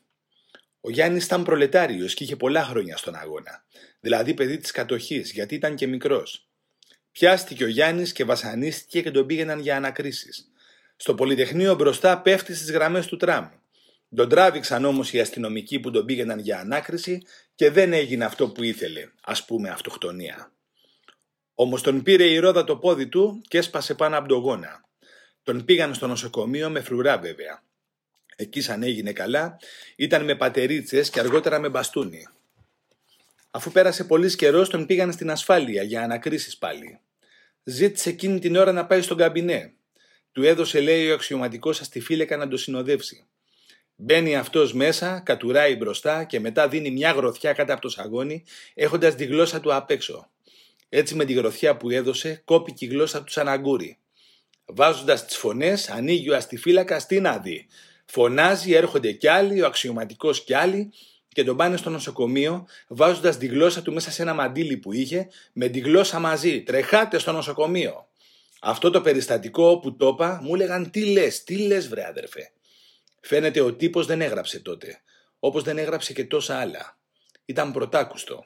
Ο 0.82 0.90
Γιάννης 0.90 1.26
ήταν 1.26 1.44
προλετάριος 1.44 2.14
και 2.14 2.24
είχε 2.24 2.36
πολλά 2.36 2.64
χρόνια 2.64 2.98
στον 2.98 3.16
αγώνα, 3.16 3.66
δηλαδή 4.00 4.34
παιδί 4.34 4.58
της 4.58 4.72
κατοχής 4.72 5.32
γιατί 5.32 5.56
ήταν 5.56 5.76
και 5.76 5.88
μικρός. 5.88 6.48
Πιάστηκε 7.12 7.64
ο 7.64 7.68
Γιάννης 7.68 8.12
και 8.12 8.24
βασανίστηκε 8.24 9.02
και 9.02 9.12
τον 9.12 9.26
πήγαιναν 9.26 9.60
για 9.60 9.76
ανακρίσεις. 9.76 10.52
Στο 10.96 11.16
Πολυτεχνείο 11.16 11.76
μπροστά 11.76 12.22
πέφτει 12.22 12.56
στις 12.56 12.72
γραμμές 12.72 13.06
του 13.08 13.18
τραμ. 13.18 13.50
Τον 14.16 14.30
τράβηξαν 14.30 14.86
όμως 14.86 15.14
οι 15.14 15.20
αστυνομικοί 15.20 15.80
που 15.80 15.92
τον 15.92 16.06
πήγαιναν 16.06 16.40
για 16.40 16.60
ανάκριση 16.60 17.22
και 17.56 17.70
δεν 17.70 17.94
έγινε 17.94 18.26
αυτό 18.26 18.50
που 18.50 18.64
ήθελε, 18.64 19.10
ας 19.22 19.46
πούμε 19.46 19.70
αυτοκτονία. 19.70 20.54
Όμως 21.62 21.82
τον 21.82 22.04
πήρε 22.04 22.24
η 22.24 22.38
ρόδα 22.38 22.64
το 22.64 22.78
πόδι 22.78 23.08
του 23.08 23.42
και 23.48 23.58
έσπασε 23.58 23.94
πάνω 23.94 24.18
από 24.18 24.28
τον 24.28 24.40
γόνα. 24.40 24.84
Τον 25.44 25.66
πήγαν 25.66 25.94
στο 25.94 26.08
νοσοκομείο 26.08 26.70
με 26.70 26.82
φρουρά 26.82 27.18
βέβαια. 27.18 27.64
Εκεί 28.36 28.62
σαν 28.62 28.84
έγινε 28.84 29.14
καλά, 29.14 29.60
ήταν 29.96 30.24
με 30.24 30.36
πατερίτσες 30.36 31.10
και 31.10 31.20
αργότερα 31.20 31.60
με 31.60 31.70
μπαστούνι. 31.70 32.28
Αφού 33.52 33.72
πέρασε 33.72 34.04
πολύς 34.04 34.36
καιρός, 34.36 34.70
τον 34.70 34.86
πήγαν 34.86 35.12
στην 35.12 35.32
ασφάλεια 35.32 35.84
για 35.84 36.04
ανακρίσεις 36.04 36.58
πάλι. 36.58 37.00
Ζήτησε 37.64 38.10
εκείνη 38.10 38.40
την 38.40 38.56
ώρα 38.56 38.72
να 38.72 38.86
πάει 38.86 39.02
στον 39.02 39.18
καμπινέ. 39.18 39.74
Του 40.32 40.44
έδωσε, 40.44 40.80
λέει, 40.80 41.10
ο 41.10 41.14
αξιωματικός 41.14 41.82
αστιφύλακα 41.82 42.38
να 42.38 42.48
το 42.48 42.58
συνοδεύσει. 42.58 43.26
Μπαίνει 43.96 44.36
αυτός 44.36 44.74
μέσα, 44.74 45.20
κατουράει 45.20 45.76
μπροστά 45.76 46.24
και 46.24 46.40
μετά 46.40 46.68
δίνει 46.68 46.92
μια 46.92 47.12
γροθιά 47.12 47.54
κάτω 47.54 47.74
από 47.74 47.82
το 47.82 47.90
σαγόνι, 47.90 48.44
έχοντας 48.74 49.16
τη 49.16 49.26
γλώσσα 49.26 49.60
του 49.60 49.74
απ' 49.74 49.92
έξω. 49.92 50.30
Έτσι 50.90 51.16
με 51.16 51.26
τη 51.26 51.34
γροθιά 51.34 51.78
που 51.78 51.90
έδωσε, 51.90 52.42
κόπηκε 52.46 52.86
η 52.86 52.88
γλώσσα 52.88 53.24
του 53.24 53.32
σαν 53.32 53.48
αγκούρι. 53.48 53.98
Βάζοντας 54.66 55.26
τις 55.26 55.38
φωνές, 55.38 55.90
ανοίγει 55.90 56.30
ο 56.30 56.36
αστιφύλακας 56.36 57.02
στην 57.02 57.28
άδη. 57.28 57.68
Φωνάζει, 58.06 58.74
έρχονται 58.74 59.12
κι 59.12 59.28
άλλοι, 59.28 59.62
ο 59.62 59.66
αξιωματικός 59.66 60.44
κι 60.44 60.54
άλλοι, 60.54 60.92
και 61.28 61.44
τον 61.44 61.58
πάνε 61.58 61.78
στο 61.78 61.90
νοσοκομείο, 61.90 62.66
βάζοντας 62.88 63.38
τη 63.38 63.46
γλώσσα 63.46 63.82
του 63.82 63.94
μέσα 63.94 64.12
σε 64.12 64.22
ένα 64.22 64.34
μαντίλι 64.34 64.78
που 64.78 64.94
είχε, 64.94 65.28
με 65.54 65.68
τη 65.68 65.80
γλώσσα 65.80 66.20
μαζί. 66.20 66.62
Τρεχάτε 66.62 67.18
στο 67.18 67.32
νοσοκομείο. 67.32 68.08
Αυτό 68.62 68.90
το 68.90 69.02
περιστατικό 69.02 69.80
που 69.80 69.96
το 69.96 70.08
είπα, 70.08 70.40
μου 70.44 70.56
έλεγαν 70.56 70.92
τι 70.92 71.06
λες, 71.06 71.44
τι 71.44 71.58
λες, 71.58 71.88
βρε 71.88 72.06
άδερφε. 72.06 72.52
Φαίνεται 73.22 73.62
ο 73.62 73.74
τύπος 73.74 74.06
δεν 74.06 74.22
έγραψε 74.22 74.60
τότε, 74.60 75.02
όπως 75.40 75.64
δεν 75.64 75.78
έγραψε 75.78 76.14
και 76.14 76.26
τόσα 76.26 76.60
άλλα. 76.60 76.98
Ήταν 77.46 77.72
πρωτάκουστο. 77.72 78.46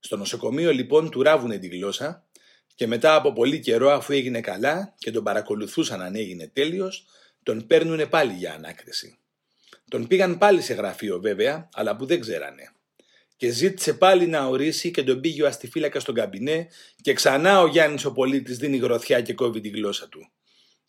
Στο 0.00 0.16
νοσοκομείο 0.16 0.72
λοιπόν 0.72 1.10
του 1.10 1.22
ράβουνε 1.22 1.58
τη 1.58 1.66
γλώσσα 1.66 2.26
και 2.74 2.86
μετά 2.86 3.14
από 3.14 3.32
πολύ 3.32 3.60
καιρό 3.60 3.90
αφού 3.90 4.12
έγινε 4.12 4.40
καλά 4.40 4.94
και 4.98 5.10
τον 5.10 5.24
παρακολουθούσαν 5.24 6.02
αν 6.02 6.14
έγινε 6.14 6.46
τέλειος, 6.46 7.06
τον 7.42 7.66
παίρνουνε 7.66 8.06
πάλι 8.06 8.32
για 8.32 8.52
ανάκριση. 8.54 9.18
Τον 9.88 10.06
πήγαν 10.06 10.38
πάλι 10.38 10.60
σε 10.60 10.74
γραφείο 10.74 11.20
βέβαια, 11.20 11.68
αλλά 11.74 11.96
που 11.96 12.06
δεν 12.06 12.20
ξέρανε. 12.20 12.72
και 13.36 13.50
ζήτησε 13.50 13.94
πάλι 13.94 14.26
να 14.26 14.46
ορίσει 14.46 14.90
και 14.90 15.02
τον 15.02 15.20
πήγε 15.20 15.42
ο 15.42 15.46
αστιφύλακας 15.46 16.02
στον 16.02 16.14
καμπινέ 16.14 16.68
και 17.00 17.12
ξανά 17.12 17.60
ο 17.60 17.66
Γιάννης 17.66 18.04
ο 18.04 18.12
πολίτης 18.12 18.58
δίνει 18.58 18.76
γροθιά 18.76 19.20
και 19.20 19.34
κόβει 19.34 19.60
τη 19.60 19.68
γλώσσα 19.68 20.08
του. 20.08 20.30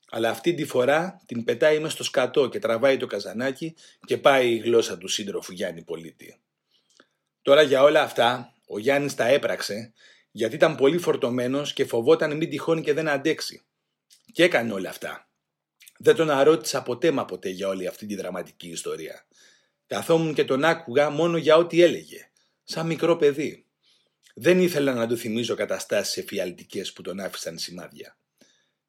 Αλλά 0.10 0.30
αυτή 0.30 0.54
τη 0.54 0.66
φορά 0.66 1.22
την 1.26 1.44
πετάει 1.44 1.80
μέσα 1.80 1.90
στο 1.90 2.04
σκατό 2.04 2.50
και 2.50 2.60
τραβάει 2.60 2.98
το 2.98 3.06
καζανάκι 3.06 3.76
και 4.06 4.18
πάει 4.18 4.50
η 4.52 4.58
γλώσσα 4.58 4.98
του 4.98 5.08
σύντροφου 5.08 5.54
Γιάννη 5.54 5.84
πολίτη. 5.84 6.38
Τώρα 7.42 7.62
για 7.62 7.84
όλα 7.84 8.02
αυτά 8.02 8.54
ο 8.68 8.80
Γιάννης 8.80 9.16
τα 9.16 9.28
έπραξε 9.28 9.94
γιατί 10.32 10.56
ήταν 10.56 10.76
πολύ 10.76 10.98
φορτωμένος 10.98 11.74
και 11.74 11.86
φοβόταν 11.86 12.38
μην 12.38 12.50
τυχόν 12.50 12.82
και 12.82 12.94
δεν 12.94 13.08
αντέξει. 13.08 13.66
Και 14.32 14.44
έκανε 14.44 14.74
όλα 14.74 14.90
αυτά. 14.90 15.30
Δεν 15.98 16.16
τον 16.16 16.30
αρώτησα 16.30 16.84
ποτέ 16.84 17.12
μα 17.12 17.26
ποτέ 17.26 17.50
για 17.50 17.68
όλη 17.68 17.88
αυτή 17.88 18.06
τη 18.06 18.16
δραματική 18.16 18.70
ιστορία. 18.70 19.26
Καθόμουν 19.88 20.34
και 20.34 20.46
τον 20.46 20.64
άκουγα 20.64 21.10
μόνο 21.10 21.38
για 21.38 21.58
ό,τι 21.58 21.82
έλεγε, 21.82 22.30
σαν 22.64 22.86
μικρό 22.86 23.16
παιδί. 23.16 23.66
Δεν 24.36 24.60
ήθελα 24.60 24.94
να 24.94 25.08
του 25.08 25.18
θυμίζω 25.18 25.56
καταστάσεις 25.56 26.18
εφιαλτικές 26.18 26.94
που 26.94 27.02
τον 27.02 27.20
άφησαν 27.20 27.58
σημάδια. 27.58 28.18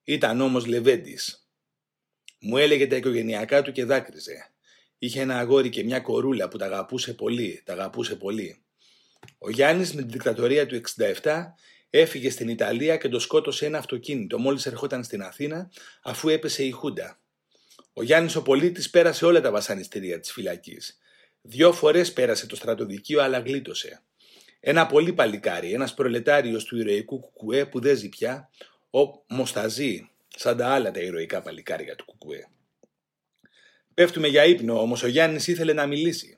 Ήταν 0.04 0.40
όμως 0.40 0.66
λεβέντης. 0.66 1.48
Μου 2.40 2.56
έλεγε 2.56 2.86
τα 2.86 2.96
οικογενειακά 2.96 3.62
του 3.62 3.72
και 3.72 3.84
δάκρυζε. 3.84 4.52
Είχε 4.98 5.20
ένα 5.20 5.38
αγόρι 5.38 5.68
και 5.68 5.84
μια 5.84 6.00
κορούλα 6.00 6.48
που 6.48 6.58
τα 6.58 6.64
αγαπούσε 6.64 7.14
πολύ, 7.14 7.62
τα 7.64 7.72
αγαπούσε 7.72 8.16
πολύ. 8.16 8.62
Ο 9.38 9.50
Γιάννης 9.50 9.94
με 9.94 10.00
την 10.00 10.10
δικτατορία 10.10 10.66
του 10.66 10.80
67 11.22 11.44
έφυγε 11.90 12.30
στην 12.30 12.48
Ιταλία 12.48 12.96
και 12.96 13.08
το 13.08 13.18
σκότωσε 13.18 13.66
ένα 13.66 13.78
αυτοκίνητο 13.78 14.38
μόλις 14.38 14.66
ερχόταν 14.66 15.04
στην 15.04 15.22
Αθήνα 15.22 15.70
αφού 16.02 16.28
έπεσε 16.28 16.64
η 16.64 16.70
Χούντα. 16.70 17.20
Ο 17.92 18.02
Γιάννης 18.02 18.36
ο 18.36 18.42
πολίτης 18.42 18.90
πέρασε 18.90 19.24
όλα 19.24 19.40
τα 19.40 19.50
βασανιστήρια 19.50 20.20
της 20.20 20.32
φυλακής. 20.32 20.98
Δυο 21.42 21.72
φορές 21.72 22.12
πέρασε 22.12 22.46
το 22.46 22.56
στρατοδικείο 22.56 23.22
αλλά 23.22 23.38
γλίτωσε. 23.38 24.02
Ένα 24.60 24.86
πολύ 24.86 25.12
παλικάρι, 25.12 25.72
ένας 25.72 25.94
προλετάριος 25.94 26.64
του 26.64 26.78
ηρωικού 26.78 27.20
κουκουέ 27.20 27.66
που 27.66 27.80
δεν 27.80 27.96
ζει 27.96 28.08
πια, 28.08 28.50
ο 28.90 29.00
Μοσταζή, 29.28 30.10
σαν 30.36 30.56
τα 30.56 30.68
άλλα 30.68 30.90
τα 30.90 31.00
ηρωικά 31.00 31.42
παλικάρια 31.42 31.94
του 31.96 32.04
κουκουέ. 32.04 32.48
Πέφτουμε 33.94 34.28
για 34.28 34.44
ύπνο, 34.44 34.80
όμως 34.80 35.02
ο 35.02 35.06
Γιάννης 35.06 35.46
ήθελε 35.46 35.72
να 35.72 35.86
μιλήσει. 35.86 36.37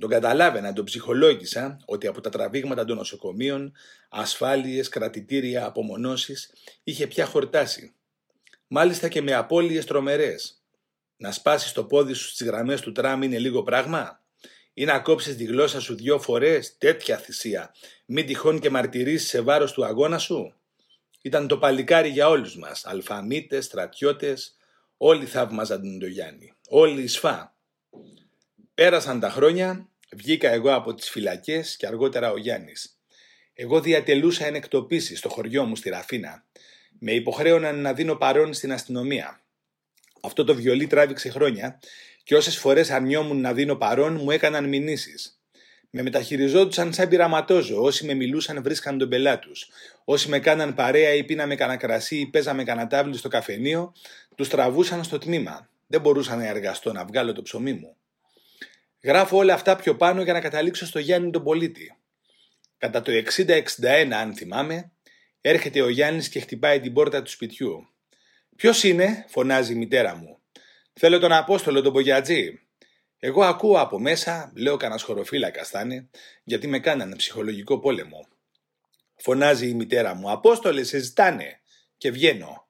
Τον 0.00 0.10
καταλάβαινα, 0.10 0.72
τον 0.72 0.84
ψυχολόγησα 0.84 1.80
ότι 1.84 2.06
από 2.06 2.20
τα 2.20 2.30
τραβήγματα 2.30 2.84
των 2.84 2.96
νοσοκομείων, 2.96 3.72
ασφάλειες, 4.08 4.88
κρατητήρια, 4.88 5.66
απομονώσεις, 5.66 6.52
είχε 6.82 7.06
πια 7.06 7.26
χορτάσει. 7.26 7.94
Μάλιστα 8.66 9.08
και 9.08 9.22
με 9.22 9.32
απώλειες 9.34 9.84
τρομερές. 9.84 10.60
Να 11.16 11.32
σπάσεις 11.32 11.72
το 11.72 11.84
πόδι 11.84 12.12
σου 12.12 12.28
στις 12.28 12.46
γραμμές 12.46 12.80
του 12.80 12.92
τραμ 12.92 13.22
είναι 13.22 13.38
λίγο 13.38 13.62
πράγμα; 13.62 14.20
Ή 14.74 14.84
να 14.84 15.00
κόψεις 15.00 15.36
τη 15.36 15.44
γλώσσα 15.44 15.80
σου 15.80 15.94
δυο 15.94 16.18
φορές, 16.18 16.78
τέτοια 16.78 17.16
θυσία; 17.16 17.74
Μην 18.06 18.26
τυχόν 18.26 18.60
και 18.60 18.70
μαρτυρήσεις 18.70 19.28
σε 19.28 19.40
βάρος 19.40 19.72
του 19.72 19.84
αγώνα 19.84 20.18
σου; 20.18 20.54
Ήταν 21.22 21.46
το 21.46 21.58
παλικάρι 21.58 22.08
για 22.08 22.28
όλους 22.28 22.56
μας. 22.56 22.86
Αλφαμίτες, 22.86 23.64
στρατιώτες, 23.64 24.56
όλοι 24.96 25.26
θαύμαζαν 25.26 25.98
τον 25.98 26.08
Γιάννη. 26.08 26.52
Όλοι 26.68 27.06
σφά. 27.06 27.54
Πέρασαν 28.76 29.20
τα 29.20 29.30
χρόνια, 29.30 29.88
βγήκα 30.12 30.50
εγώ 30.50 30.74
από 30.74 30.94
τις 30.94 31.10
φυλακές 31.10 31.76
και 31.76 31.86
αργότερα 31.86 32.30
ο 32.30 32.36
Γιάννης. 32.36 32.98
Εγώ 33.54 33.80
διατελούσα 33.80 34.46
ενεκτοπίσεις 34.46 35.18
στο 35.18 35.28
χωριό 35.28 35.64
μου 35.64 35.76
στη 35.76 35.88
Ραφίνα. 35.88 36.44
Με 36.98 37.12
υποχρέωναν 37.12 37.80
να 37.80 37.92
δίνω 37.92 38.14
παρόν 38.14 38.54
στην 38.54 38.72
αστυνομία. 38.72 39.40
Αυτό 40.22 40.44
το 40.44 40.54
βιολί 40.54 40.86
τράβηξε 40.86 41.28
χρόνια 41.28 41.80
και 42.22 42.36
όσες 42.36 42.58
φορές 42.58 42.90
αρνιόμουν 42.90 43.40
να 43.40 43.52
δίνω 43.52 43.76
παρόν 43.76 44.14
μου 44.14 44.30
έκαναν 44.30 44.68
μηνύσεις. 44.68 45.40
Με 45.90 46.02
μεταχειριζόντουσαν 46.02 46.92
σαν 46.92 47.08
πειραματόζω. 47.08 47.82
Όσοι 47.82 48.06
με 48.06 48.14
μιλούσαν 48.14 48.62
βρίσκαν 48.62 48.98
τον 48.98 49.08
πελά 49.08 49.38
του. 49.38 49.52
Όσοι 50.04 50.28
με 50.28 50.38
κάναν 50.38 50.74
παρέα 50.74 51.14
ή 51.14 51.24
πίναμε 51.24 51.54
κανένα 51.54 51.78
κρασί 51.78 52.16
ή 52.16 52.26
παίζαμε 52.26 52.64
κανένα 52.64 52.86
τάβλι 52.86 53.16
στο 53.16 53.28
καφενείο, 53.28 53.92
τους 54.34 54.48
τραβούσαν 54.48 55.04
στο 55.04 55.18
τμήμα. 55.18 55.68
Δεν 55.86 56.00
μπορούσα 56.00 56.36
να 56.36 56.46
εργαστώ 56.46 56.92
να 56.92 57.04
βγάλω 57.04 57.32
το 57.32 57.42
ψωμί 57.42 57.72
μου. 57.72 57.96
Γράφω 59.06 59.36
όλα 59.36 59.54
αυτά 59.54 59.76
πιο 59.76 59.96
πάνω 59.96 60.22
για 60.22 60.32
να 60.32 60.40
καταλήξω 60.40 60.86
στο 60.86 60.98
Γιάννη 60.98 61.30
τον 61.30 61.42
πολίτη. 61.42 61.96
Κατά 62.78 63.02
το 63.02 63.12
60-61, 63.36 64.10
αν 64.12 64.34
θυμάμαι, 64.34 64.92
έρχεται 65.40 65.80
ο 65.80 65.88
Γιάννης 65.88 66.28
και 66.28 66.40
χτυπάει 66.40 66.80
την 66.80 66.92
πόρτα 66.92 67.22
του 67.22 67.30
σπιτιού. 67.30 67.88
Ποιος 68.56 68.82
είναι, 68.82 69.24
φωνάζει 69.28 69.72
η 69.72 69.76
μητέρα 69.76 70.16
μου. 70.16 70.38
Θέλω 70.92 71.18
τον 71.18 71.32
Απόστολο 71.32 71.82
τον 71.82 71.92
Πογιατζή. 71.92 72.60
Εγώ 73.18 73.44
ακούω 73.44 73.80
από 73.80 73.98
μέσα, 73.98 74.52
λέω 74.56 74.76
κανένας 74.76 75.02
χωροφύλακα 75.02 75.64
θα 75.64 76.10
γιατί 76.44 76.66
με 76.66 76.78
κάνανε 76.78 77.16
ψυχολογικό 77.16 77.78
πόλεμο. 77.78 78.28
Φωνάζει 79.16 79.68
η 79.68 79.74
μητέρα 79.74 80.14
μου, 80.14 80.30
Απόστολε, 80.30 80.82
σε 80.82 80.98
ζητάνε. 80.98 81.60
Και 81.96 82.10
βγαίνω. 82.10 82.68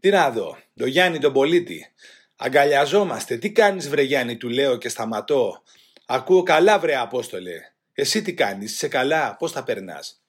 Τι 0.00 0.10
να 0.10 0.30
δω, 0.30 0.58
το 0.74 0.86
Γιάννη 0.86 1.18
τον 1.18 1.32
πολίτη. 1.32 1.92
Αγκαλιαζόμαστε. 2.36 3.36
Τι 3.36 3.52
κάνεις 3.52 3.88
βρε 3.88 4.02
Γιάννη, 4.02 4.36
του 4.36 4.48
λέω 4.48 4.76
και 4.76 4.88
σταματώ. 4.88 5.62
Ακούω 6.06 6.42
καλά 6.42 6.78
βρε 6.78 6.96
Απόστολε. 6.96 7.60
Εσύ 7.92 8.22
τι 8.22 8.34
κάνεις, 8.34 8.72
είσαι 8.72 8.88
καλά, 8.88 9.36
πώς 9.36 9.52
θα 9.52 9.64
περνάς; 9.64 10.22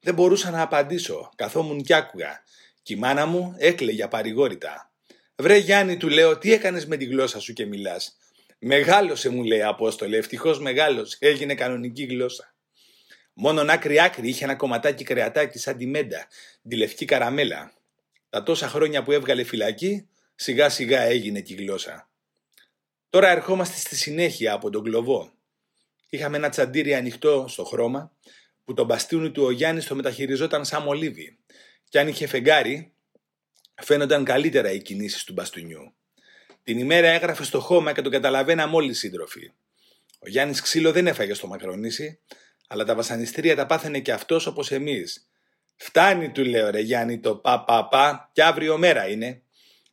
Δεν 0.00 0.14
μπορούσα 0.14 0.50
να 0.50 0.62
απαντήσω, 0.62 1.30
καθόμουν 1.36 1.82
κι 1.82 1.94
άκουγα. 1.94 2.42
Και 2.82 2.94
η 2.94 2.96
μάνα 2.96 3.26
μου 3.26 3.54
έκλαιγε 3.58 4.06
παρηγόρητα. 4.06 4.90
Βρε 5.36 5.56
Γιάννη, 5.56 5.96
του 5.96 6.08
λέω, 6.08 6.38
τι 6.38 6.52
έκανες 6.52 6.86
με 6.86 6.96
τη 6.96 7.04
γλώσσα 7.04 7.40
σου 7.40 7.52
και 7.52 7.66
μιλάς; 7.66 8.16
Μεγάλωσε, 8.58 9.28
μου 9.28 9.42
λέει 9.42 9.62
Απόστολε, 9.62 10.16
ευτυχώς 10.16 10.60
μεγάλωσε, 10.60 11.16
έγινε 11.20 11.54
κανονική 11.54 12.04
γλώσσα. 12.04 12.54
Μόνον 13.32 13.70
άκρη 13.70 14.00
άκρη 14.00 14.28
είχε 14.28 14.44
ένα 14.44 14.54
κομματάκι 14.54 15.04
κρεατάκι 15.04 15.58
σαν 15.58 15.76
τη 15.76 15.86
μέντα, 15.86 16.26
τη 16.68 16.76
λευκή 16.76 17.04
καραμέλα. 17.04 17.72
Τα 18.30 18.42
τόσα 18.42 18.68
χρόνια 18.68 19.02
που 19.02 19.12
έβγαλε 19.12 19.44
φυλακή, 19.44 20.08
σιγά 20.40 20.68
σιγά 20.68 21.00
έγινε 21.00 21.40
και 21.40 21.52
η 21.52 21.56
γλώσσα. 21.56 22.10
Τώρα 23.10 23.28
ερχόμαστε 23.28 23.76
στη 23.76 23.96
συνέχεια 23.96 24.52
από 24.52 24.70
τον 24.70 24.82
κλοβό. 24.82 25.32
Είχαμε 26.08 26.36
ένα 26.36 26.48
τσαντήρι 26.48 26.94
ανοιχτό 26.94 27.44
στο 27.48 27.64
χρώμα, 27.64 28.12
που 28.64 28.74
το 28.74 28.84
μπαστούνι 28.84 29.30
του 29.30 29.42
ο 29.42 29.50
Γιάννης 29.50 29.86
το 29.86 29.94
μεταχειριζόταν 29.94 30.64
σαν 30.64 30.82
μολύβι. 30.82 31.38
Και 31.88 31.98
αν 31.98 32.08
είχε 32.08 32.26
φεγγάρι, 32.26 32.92
φαίνονταν 33.82 34.24
καλύτερα 34.24 34.72
οι 34.72 34.82
κινήσεις 34.82 35.24
του 35.24 35.32
μπαστούνιου. 35.32 35.94
Την 36.62 36.78
ημέρα 36.78 37.08
έγραφε 37.08 37.44
στο 37.44 37.60
χώμα 37.60 37.92
και 37.92 38.02
τον 38.02 38.12
καταλαβαίναμε 38.12 38.76
όλοι 38.76 38.90
οι 38.90 38.94
σύντροφοι. 38.94 39.52
Ο 40.18 40.28
Γιάννης 40.28 40.60
ξύλο 40.60 40.92
δεν 40.92 41.06
έφαγε 41.06 41.34
στο 41.34 41.46
μακρονήσι, 41.46 42.20
αλλά 42.68 42.84
τα 42.84 42.94
βασανιστήρια 42.94 43.56
τα 43.56 43.66
πάθαινε 43.66 44.00
και 44.00 44.12
αυτός 44.12 44.46
όπως 44.46 44.70
εμείς. 44.70 45.28
Φτάνει 45.76 46.30
του 46.30 46.44
λέω 46.44 46.70
ρε 46.70 46.80
Γιάννη 46.80 47.20
το 47.20 47.36
πα 47.36 47.64
πα 47.64 47.88
πα 47.88 48.30
και 48.32 48.42
αύριο 48.42 48.78
μέρα 48.78 49.08
είναι. 49.08 49.42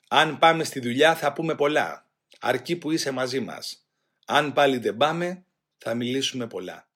Αν 0.08 0.40
πάμε 0.40 0.64
στη 0.64 0.80
δουλειά 0.80 1.16
θα 1.16 1.34
πούμε 1.34 1.56
πολλά, 1.56 2.10
αρκεί 2.40 2.76
που 2.76 2.92
είσαι 2.92 3.12
μαζί 3.12 3.40
μας. 3.40 3.88
Αν 4.26 4.54
πάλι 4.54 4.78
δεν 4.78 4.98
πάμε 4.98 5.46
θα 5.78 5.94
μιλήσουμε 5.94 6.48
πολλά. 6.48 6.88